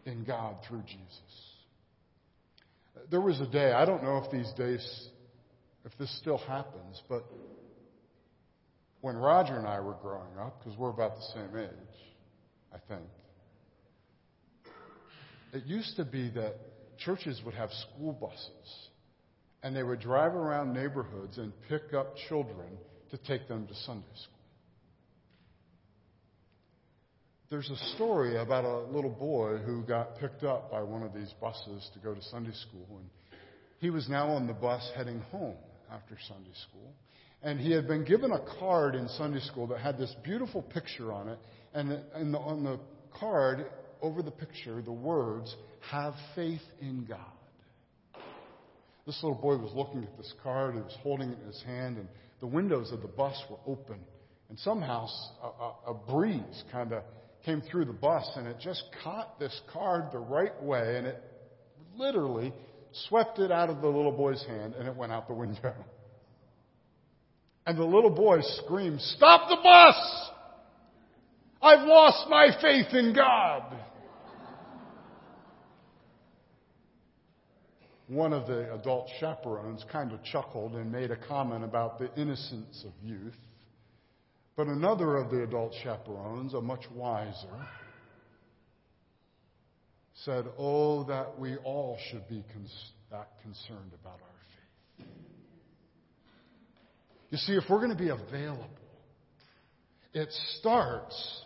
[0.05, 1.49] in God through Jesus.
[3.11, 5.09] There was a day, I don't know if these days,
[5.85, 7.23] if this still happens, but
[9.01, 11.69] when Roger and I were growing up, because we're about the same age,
[12.73, 13.07] I think,
[15.53, 16.55] it used to be that
[16.97, 18.89] churches would have school buses
[19.63, 22.77] and they would drive around neighborhoods and pick up children
[23.11, 24.38] to take them to Sunday school.
[27.49, 31.33] There's a story about a little boy who got picked up by one of these
[31.41, 32.85] buses to go to Sunday school.
[32.99, 33.09] And
[33.79, 35.55] he was now on the bus heading home
[35.91, 36.93] after Sunday school.
[37.41, 41.11] And he had been given a card in Sunday school that had this beautiful picture
[41.11, 41.39] on it.
[41.73, 42.79] And the, on the
[43.19, 43.65] card,
[44.03, 45.55] over the picture, the words,
[45.89, 48.21] Have faith in God.
[49.07, 51.97] This little boy was looking at this card, he was holding it in his hand,
[51.97, 52.07] and
[52.41, 53.97] the windows of the bus were open.
[54.49, 55.07] And somehow
[55.41, 57.01] a, a, a breeze kind of
[57.45, 61.23] came through the bus and it just caught this card the right way and it
[61.97, 62.53] literally
[63.07, 65.73] swept it out of the little boy's hand and it went out the window.
[67.65, 70.29] And the little boy screamed, Stop the bus!
[71.61, 73.75] I've lost my faith in God.
[78.07, 82.83] One of the adult chaperones kind of chuckled and made a comment about the innocence
[82.83, 83.37] of youth.
[84.59, 87.65] But another of the adult chaperones, a much wiser,
[90.25, 95.07] said, Oh, that we all should be cons- that concerned about our faith.
[97.29, 98.67] You see, if we're going to be available,
[100.13, 101.41] it starts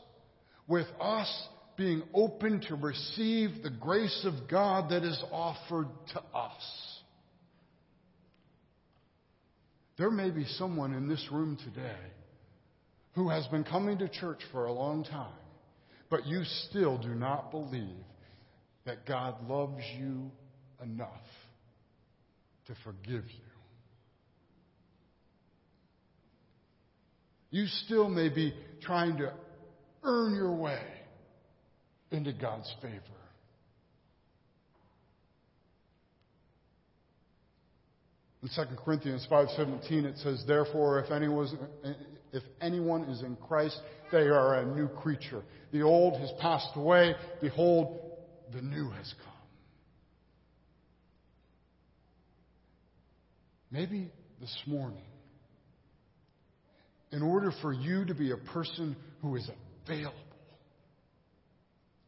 [0.68, 1.47] with us
[1.78, 7.01] being open to receive the grace of God that is offered to us.
[9.99, 12.09] There may be someone in this room today
[13.14, 15.34] who has been coming to church for a long time,
[16.09, 18.05] but you still do not believe
[18.86, 20.32] that God loves you
[20.82, 21.09] enough
[22.68, 23.43] to forgive you.
[27.51, 29.32] You still may be trying to
[30.01, 30.82] earn your way
[32.11, 32.97] into God's favor.
[38.41, 41.47] In 2 Corinthians 5:17 it says therefore if anyone
[42.34, 43.80] if anyone is in Christ
[44.12, 45.44] they are a new creature.
[45.72, 48.00] The old has passed away behold
[48.54, 49.34] the new has come.
[53.72, 55.06] Maybe this morning
[57.12, 59.50] in order for you to be a person who is
[59.86, 60.18] available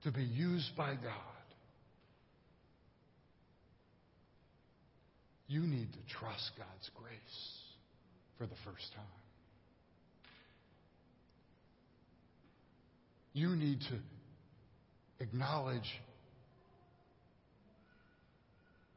[0.03, 1.35] to be used by God
[5.47, 7.59] You need to trust God's grace
[8.37, 9.24] for the first time.
[13.35, 13.99] You need to
[15.19, 15.83] acknowledge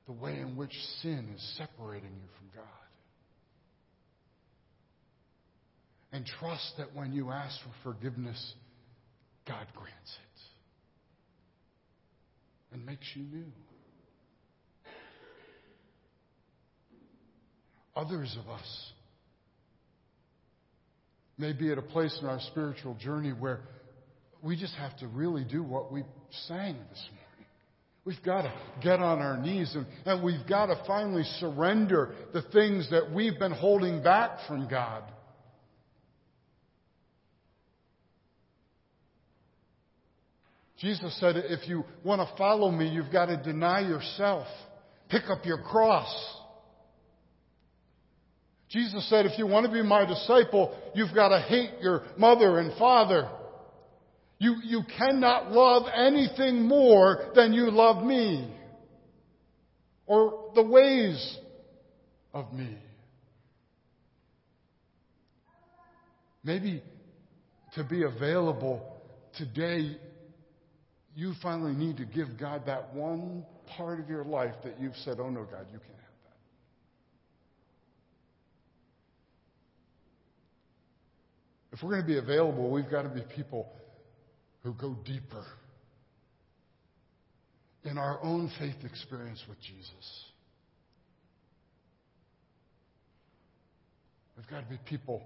[0.07, 0.71] the way in which
[1.03, 2.65] sin is separating you from God.
[6.13, 8.55] And trust that when you ask for forgiveness,
[9.45, 10.17] God grants
[12.71, 13.53] it and makes you new.
[17.97, 18.93] Others of us
[21.37, 23.63] may be at a place in our spiritual journey where
[24.43, 26.05] we just have to really do what we
[26.47, 27.47] sang this morning.
[28.05, 32.43] We've got to get on our knees and, and we've got to finally surrender the
[32.43, 35.03] things that we've been holding back from God.
[40.79, 44.47] Jesus said, if you want to follow me, you've got to deny yourself.
[45.11, 46.09] Pick up your cross.
[48.69, 52.59] Jesus said, if you want to be my disciple, you've got to hate your mother
[52.59, 53.29] and father.
[54.39, 58.49] You, you cannot love anything more than you love me
[60.07, 61.37] or the ways
[62.33, 62.79] of me.
[66.45, 66.83] Maybe
[67.75, 68.97] to be available
[69.37, 69.97] today,
[71.17, 73.45] you finally need to give God that one
[73.77, 75.91] part of your life that you've said, oh no, God, you can't.
[75.91, 76.15] Have
[81.71, 81.77] that.
[81.77, 83.69] If we're going to be available, we've got to be people
[84.69, 85.47] who go deeper
[87.85, 90.25] in our own faith experience with Jesus.
[94.37, 95.23] We've got to be people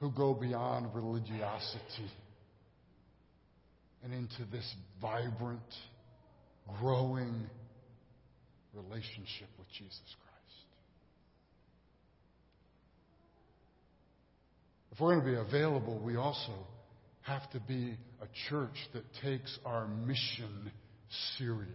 [0.00, 2.10] who go beyond religiosity
[4.02, 4.68] and into this
[5.00, 5.60] vibrant,
[6.80, 7.46] growing
[8.74, 10.66] relationship with Jesus Christ.
[14.90, 16.73] If we're going to be available, we also
[17.24, 20.70] have to be a church that takes our mission
[21.38, 21.72] seriously.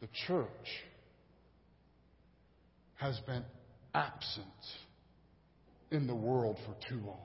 [0.00, 0.48] The church
[2.96, 3.44] has been
[3.94, 4.44] absent
[5.92, 7.18] in the world for too long.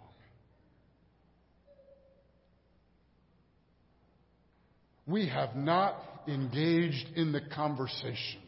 [5.08, 5.96] We have not
[6.28, 8.42] engaged in the conversation.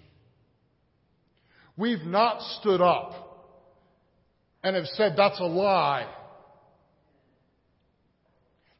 [1.77, 3.28] We've not stood up
[4.63, 6.07] and have said that's a lie.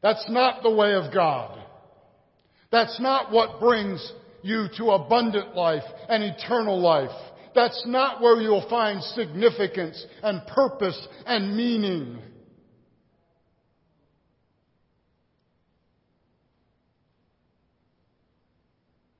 [0.02, 1.58] That's not the way of God.
[2.72, 4.12] That's not what brings
[4.42, 7.10] you to abundant life and eternal life.
[7.54, 12.18] That's not where you'll find significance and purpose and meaning.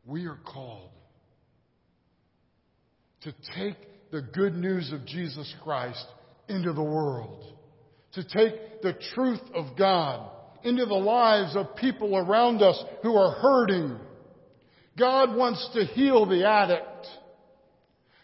[0.06, 0.90] We are called
[3.22, 3.76] to take
[4.10, 6.04] the good news of Jesus Christ
[6.50, 7.44] into the world,
[8.12, 10.30] to take the truth of God
[10.62, 13.98] into the lives of people around us who are hurting.
[14.98, 17.06] God wants to heal the addict.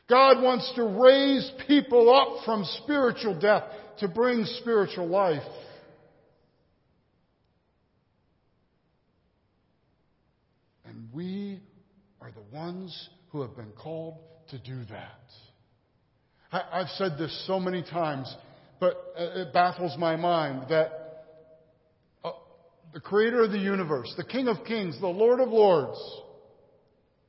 [0.09, 3.65] God wants to raise people up from spiritual death
[3.99, 5.43] to bring spiritual life.
[10.85, 11.61] And we
[12.21, 14.19] are the ones who have been called
[14.51, 15.21] to do that.
[16.73, 18.35] I, have said this so many times,
[18.81, 21.25] but it baffles my mind that
[22.25, 22.31] uh,
[22.95, 25.99] the creator of the universe, the King of Kings, the Lord of Lords,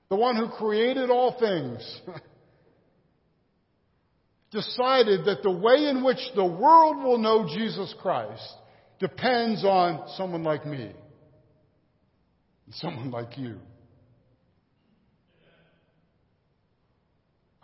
[0.10, 2.02] the one who created all things,
[4.52, 8.54] decided that the way in which the world will know Jesus Christ
[9.00, 10.92] depends on someone like me,
[12.66, 13.58] and someone like you.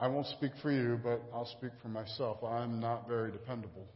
[0.03, 2.43] I won't speak for you, but I'll speak for myself.
[2.43, 3.87] I'm not very dependable.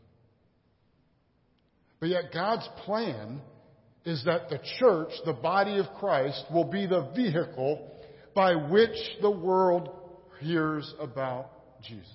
[2.00, 3.42] But yet, God's plan
[4.06, 7.92] is that the church, the body of Christ, will be the vehicle
[8.34, 9.90] by which the world
[10.40, 11.50] hears about
[11.84, 12.08] Jesus.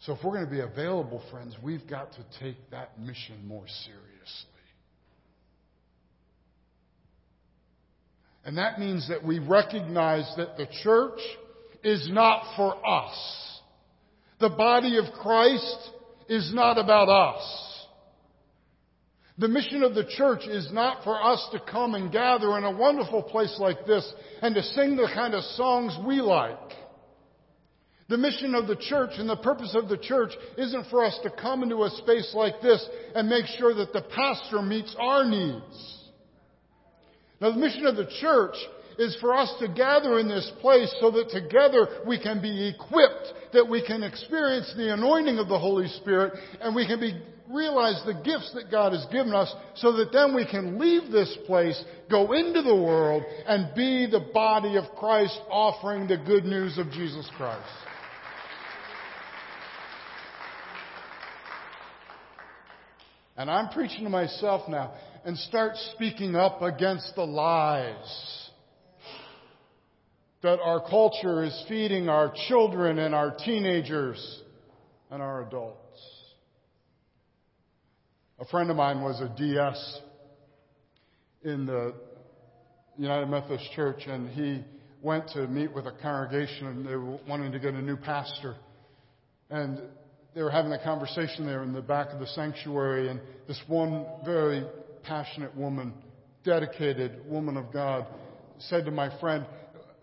[0.00, 3.68] So, if we're going to be available, friends, we've got to take that mission more
[3.84, 4.55] seriously.
[8.46, 11.18] And that means that we recognize that the church
[11.82, 13.60] is not for us.
[14.38, 15.90] The body of Christ
[16.28, 17.76] is not about us.
[19.38, 22.70] The mission of the church is not for us to come and gather in a
[22.70, 24.10] wonderful place like this
[24.40, 26.56] and to sing the kind of songs we like.
[28.08, 31.30] The mission of the church and the purpose of the church isn't for us to
[31.30, 35.95] come into a space like this and make sure that the pastor meets our needs.
[37.40, 38.54] Now, the mission of the church
[38.98, 43.52] is for us to gather in this place so that together we can be equipped,
[43.52, 48.02] that we can experience the anointing of the Holy Spirit, and we can be, realize
[48.06, 51.82] the gifts that God has given us so that then we can leave this place,
[52.10, 56.90] go into the world, and be the body of Christ offering the good news of
[56.90, 57.68] Jesus Christ.
[63.36, 64.94] And I'm preaching to myself now
[65.26, 68.48] and start speaking up against the lies
[70.40, 74.42] that our culture is feeding our children and our teenagers
[75.10, 76.00] and our adults.
[78.38, 80.00] A friend of mine was a DS
[81.42, 81.92] in the
[82.96, 84.62] United Methodist Church, and he
[85.02, 88.54] went to meet with a congregation, and they were wanting to get a new pastor.
[89.50, 89.80] And
[90.36, 94.06] they were having a conversation there in the back of the sanctuary, and this one
[94.24, 94.64] very
[95.06, 95.94] passionate woman,
[96.44, 98.06] dedicated woman of God,
[98.58, 99.46] said to my friend,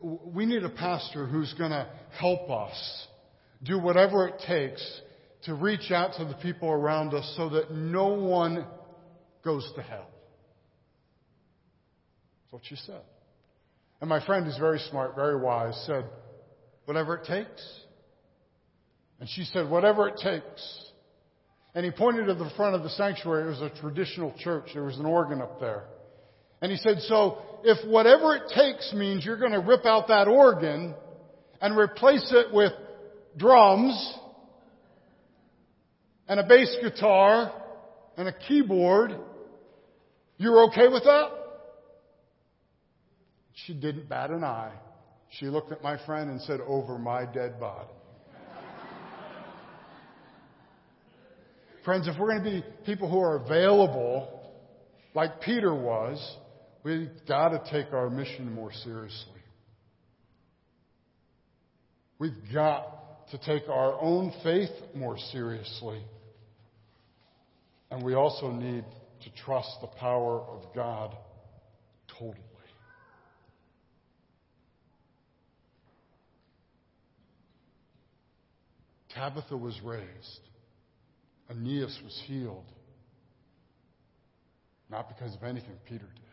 [0.02, 1.88] We need a pastor who's going to
[2.20, 3.08] help us
[3.64, 5.02] do whatever it takes
[5.44, 8.66] to reach out to the people around us so that no one
[9.44, 10.08] goes to hell.
[12.42, 13.02] That's what she said.
[14.00, 16.06] And my friend, who's very smart, very wise, said,
[16.86, 17.80] Whatever it takes.
[19.20, 20.83] And she said, Whatever it takes.
[21.76, 23.46] And he pointed to the front of the sanctuary.
[23.46, 24.70] It was a traditional church.
[24.74, 25.86] There was an organ up there.
[26.62, 30.28] And he said, so if whatever it takes means you're going to rip out that
[30.28, 30.94] organ
[31.60, 32.72] and replace it with
[33.38, 34.18] drums
[36.28, 37.52] and a bass guitar
[38.18, 39.16] and a keyboard,
[40.38, 41.30] you're okay with that?
[43.66, 44.74] She didn't bat an eye.
[45.40, 47.90] She looked at my friend and said, over my dead body.
[51.86, 54.40] Friends, if we're going to be people who are available,
[55.14, 56.38] like Peter was,
[56.84, 59.42] we've got to take our mission more seriously.
[62.20, 66.02] We've got to take our own faith more seriously.
[67.92, 68.86] And we also need
[69.24, 71.16] to trust the power of God
[72.18, 72.40] totally.
[79.14, 80.40] Tabitha was raised.
[81.54, 82.66] Aeneas was healed.
[84.90, 86.24] Not because of anything Peter did,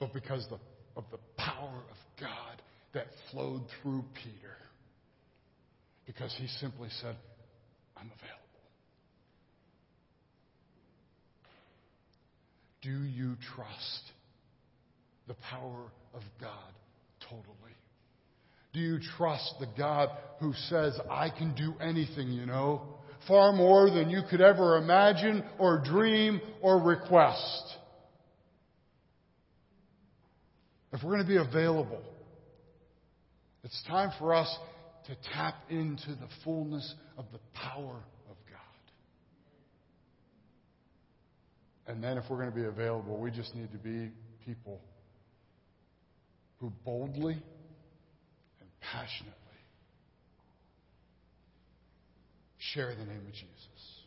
[0.00, 0.46] but because
[0.96, 4.56] of the power of God that flowed through Peter.
[6.06, 7.16] Because he simply said,
[7.96, 8.40] I'm available.
[12.82, 14.12] Do you trust
[15.26, 15.84] the power
[16.14, 16.50] of God
[17.30, 17.46] totally?
[18.72, 20.10] Do you trust the God
[20.40, 22.82] who says, I can do anything, you know?
[23.26, 27.76] Far more than you could ever imagine or dream or request.
[30.92, 32.02] If we're going to be available,
[33.64, 34.54] it's time for us
[35.06, 37.96] to tap into the fullness of the power
[38.30, 38.60] of God.
[41.86, 44.10] And then, if we're going to be available, we just need to be
[44.46, 44.80] people
[46.60, 47.34] who boldly
[48.60, 49.43] and passionately
[52.74, 54.02] share the name of Jesus.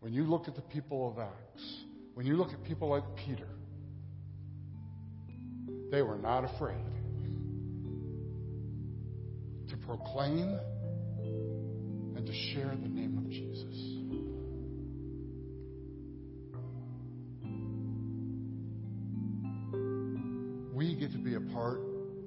[0.00, 1.84] When you look at the people of Acts,
[2.14, 3.48] when you look at people like Peter,
[5.90, 6.76] they were not afraid
[9.68, 10.58] to proclaim
[12.16, 13.64] and to share the name of Jesus.
[20.74, 21.80] We get to be a part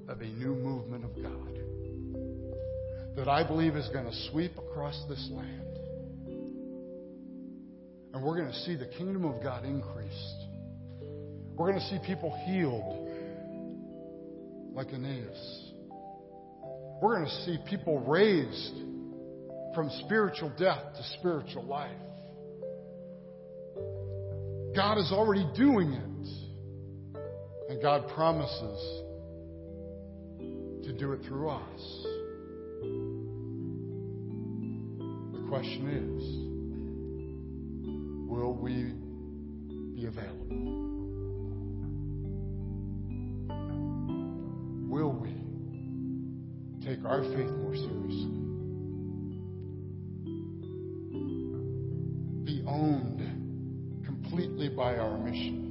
[0.07, 1.60] of a new movement of God
[3.15, 5.77] that I believe is going to sweep across this land.
[8.13, 10.47] And we're going to see the kingdom of God increased.
[11.55, 13.09] We're going to see people healed
[14.73, 15.71] like Aeneas.
[17.01, 18.75] We're going to see people raised
[19.73, 21.91] from spiritual death to spiritual life.
[24.75, 26.11] God is already doing it.
[27.71, 29.01] And God promises
[30.83, 32.00] to do it through us.
[35.51, 36.23] Question is
[38.29, 38.93] will we
[39.93, 40.47] be available?
[44.87, 45.33] Will we
[46.85, 48.31] take our faith more seriously?
[52.45, 53.21] Be owned
[54.05, 55.67] completely by our mission.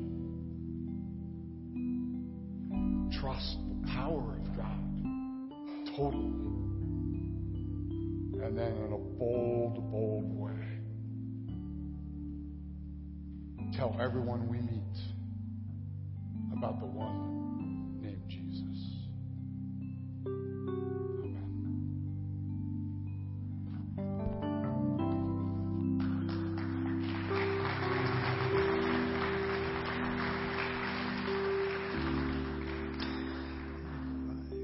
[3.18, 6.39] Trust the power of God totally.
[13.80, 14.82] Tell everyone we meet
[16.52, 18.60] about the one named Jesus.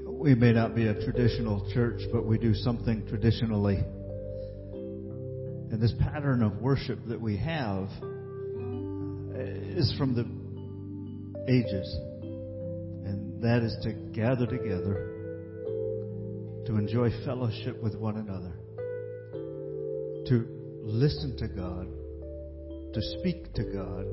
[0.05, 3.77] We may not be a traditional church, but we do something traditionally.
[5.71, 7.89] And this pattern of worship that we have
[9.77, 10.25] is from the
[11.51, 11.95] ages.
[13.05, 15.13] And that is to gather together,
[16.65, 18.53] to enjoy fellowship with one another,
[20.29, 20.47] to
[20.81, 21.87] listen to God,
[22.93, 24.05] to speak to God,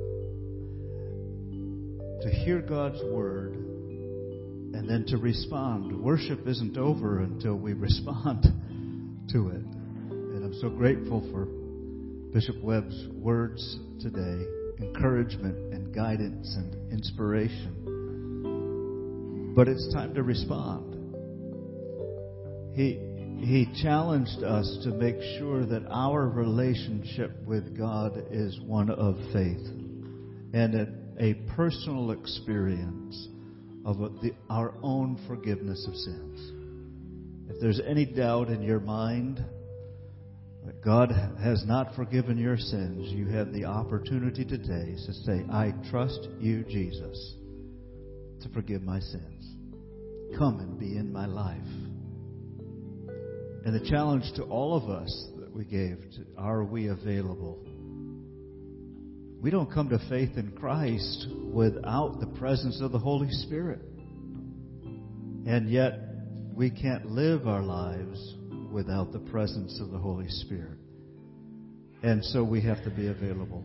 [2.22, 5.98] to hear God's word, and then to respond.
[5.98, 8.42] Worship isn't over until we respond
[9.32, 9.64] to it.
[10.10, 11.46] And I'm so grateful for
[12.34, 14.44] Bishop Webb's words today
[14.80, 17.82] encouragement and guidance and inspiration.
[19.54, 20.92] But it's time to respond.
[22.74, 22.98] He,
[23.40, 29.66] he challenged us to make sure that our relationship with God is one of faith
[30.52, 30.88] and a,
[31.18, 33.28] a personal experience
[33.84, 36.52] of the, our own forgiveness of sins.
[37.50, 39.44] If there's any doubt in your mind
[40.64, 41.12] that God
[41.42, 46.64] has not forgiven your sins, you have the opportunity today to say, I trust you,
[46.64, 47.34] Jesus,
[48.42, 49.56] to forgive my sins.
[50.38, 51.60] Come and be in my life.
[53.66, 57.58] And the challenge to all of us that we gave to, are we available?
[59.40, 63.82] We don't come to faith in Christ without the presence of the Holy Spirit.
[65.46, 66.00] And yet,
[66.54, 68.34] we can't live our lives
[68.74, 70.76] without the presence of the Holy Spirit.
[72.02, 73.64] And so we have to be available.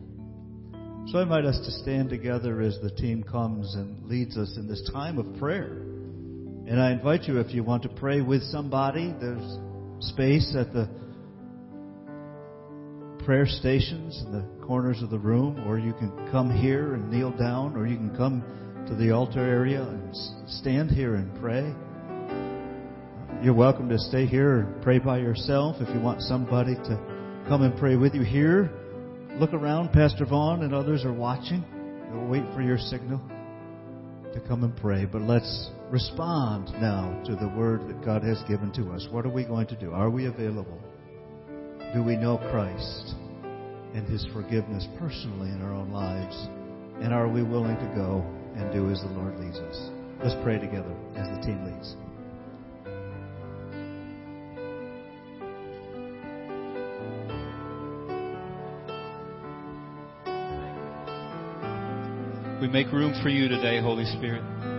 [1.08, 4.68] So I invite us to stand together as the team comes and leads us in
[4.68, 5.72] this time of prayer.
[6.66, 9.58] And I invite you, if you want to pray with somebody, there's
[9.98, 10.88] space at the
[13.24, 17.36] prayer stations in the corners of the room, or you can come here and kneel
[17.36, 18.44] down, or you can come
[18.86, 20.14] to the altar area and
[20.46, 21.74] stand here and pray.
[23.42, 27.62] You're welcome to stay here and pray by yourself if you want somebody to come
[27.62, 28.70] and pray with you here.
[29.38, 31.64] Look around, Pastor Vaughn and others are watching.
[32.12, 33.18] They'll wait for your signal
[34.34, 35.06] to come and pray.
[35.06, 39.08] But let's respond now to the word that God has given to us.
[39.10, 39.92] What are we going to do?
[39.92, 40.78] Are we available?
[41.94, 43.14] Do we know Christ
[43.94, 46.36] and His forgiveness personally in our own lives?
[47.02, 48.22] And are we willing to go
[48.56, 49.90] and do as the Lord leads us?
[50.22, 51.96] Let's pray together as the team leads.
[62.60, 64.69] We make room for you today, Holy Spirit.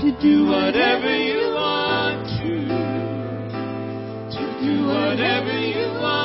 [0.00, 2.68] To do whatever you want to.
[4.30, 6.19] To do whatever you want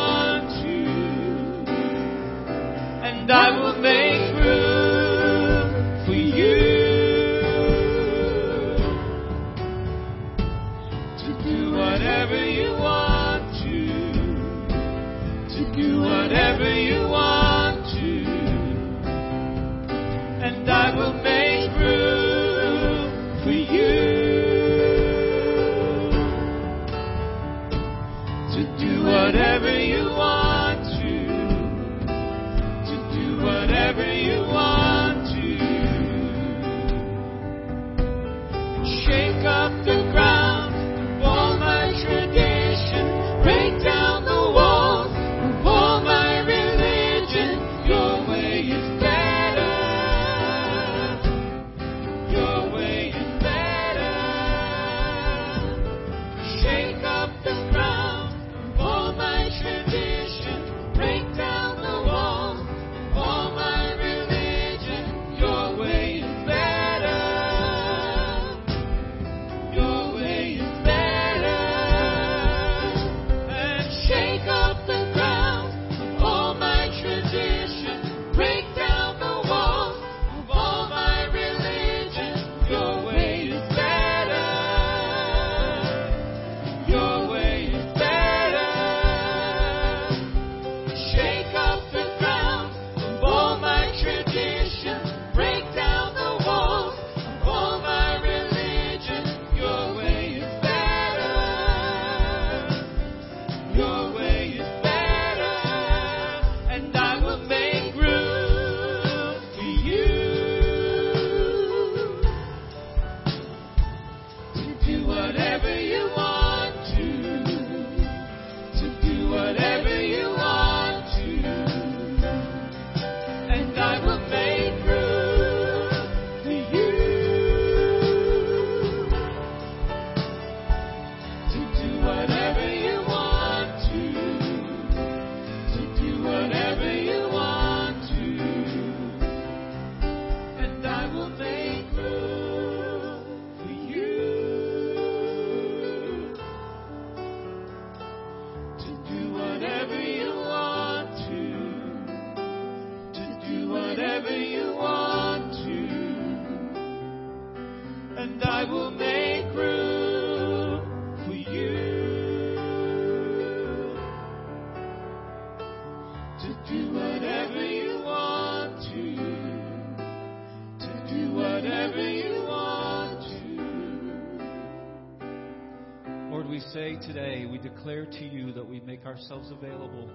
[177.86, 180.10] declare to you that we make ourselves available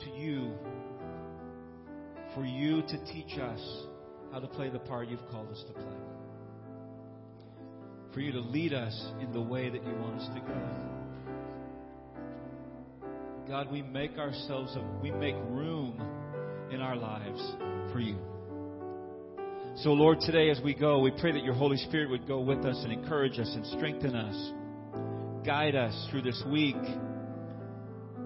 [0.00, 0.52] to you
[2.34, 3.60] for you to teach us
[4.30, 5.96] how to play the part you've called us to play.
[8.12, 10.60] For you to lead us in the way that you want us to go.
[13.48, 15.98] God, we make ourselves, we make room
[16.70, 17.40] in our lives
[17.94, 18.18] for you.
[19.76, 22.66] So, Lord, today as we go, we pray that your Holy Spirit would go with
[22.66, 24.52] us and encourage us and strengthen us
[25.44, 26.76] guide us through this week.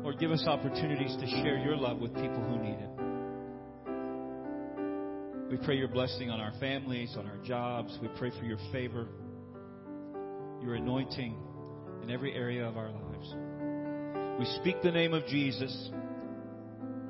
[0.02, 2.88] Lord, give us opportunities to share your love with people who need it.
[5.50, 7.98] We pray your blessing on our families, on our jobs.
[8.00, 9.08] We pray for your favor,
[10.62, 11.36] your anointing
[12.02, 13.34] in every area of our lives.
[14.38, 15.90] We speak the name of Jesus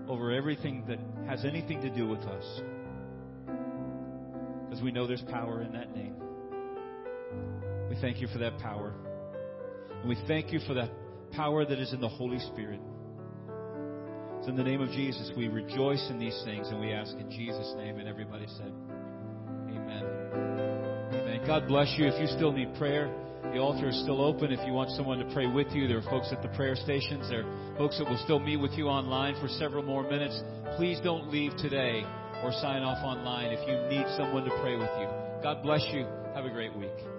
[0.09, 0.99] over everything that
[1.29, 2.61] has anything to do with us.
[4.65, 6.15] Because we know there's power in that name.
[7.91, 8.95] We thank you for that power.
[10.09, 10.91] And we thank you for that
[11.33, 12.81] power that is in the Holy Spirit.
[14.43, 17.31] So in the name of Jesus, we rejoice in these things and we ask in
[17.31, 17.99] Jesus' name.
[17.99, 18.73] And everybody said,
[19.69, 20.05] Amen.
[21.13, 21.43] Amen.
[21.47, 22.07] God bless you.
[22.07, 23.13] If you still need prayer,
[23.53, 24.51] the altar is still open.
[24.51, 27.29] If you want someone to pray with you, there are folks at the prayer stations.
[27.29, 30.41] There are folks that will still meet with you online for several more minutes.
[30.79, 32.03] Please don't leave today
[32.43, 35.09] or sign off online if you need someone to pray with you.
[35.43, 36.07] God bless you.
[36.35, 37.18] Have a great week.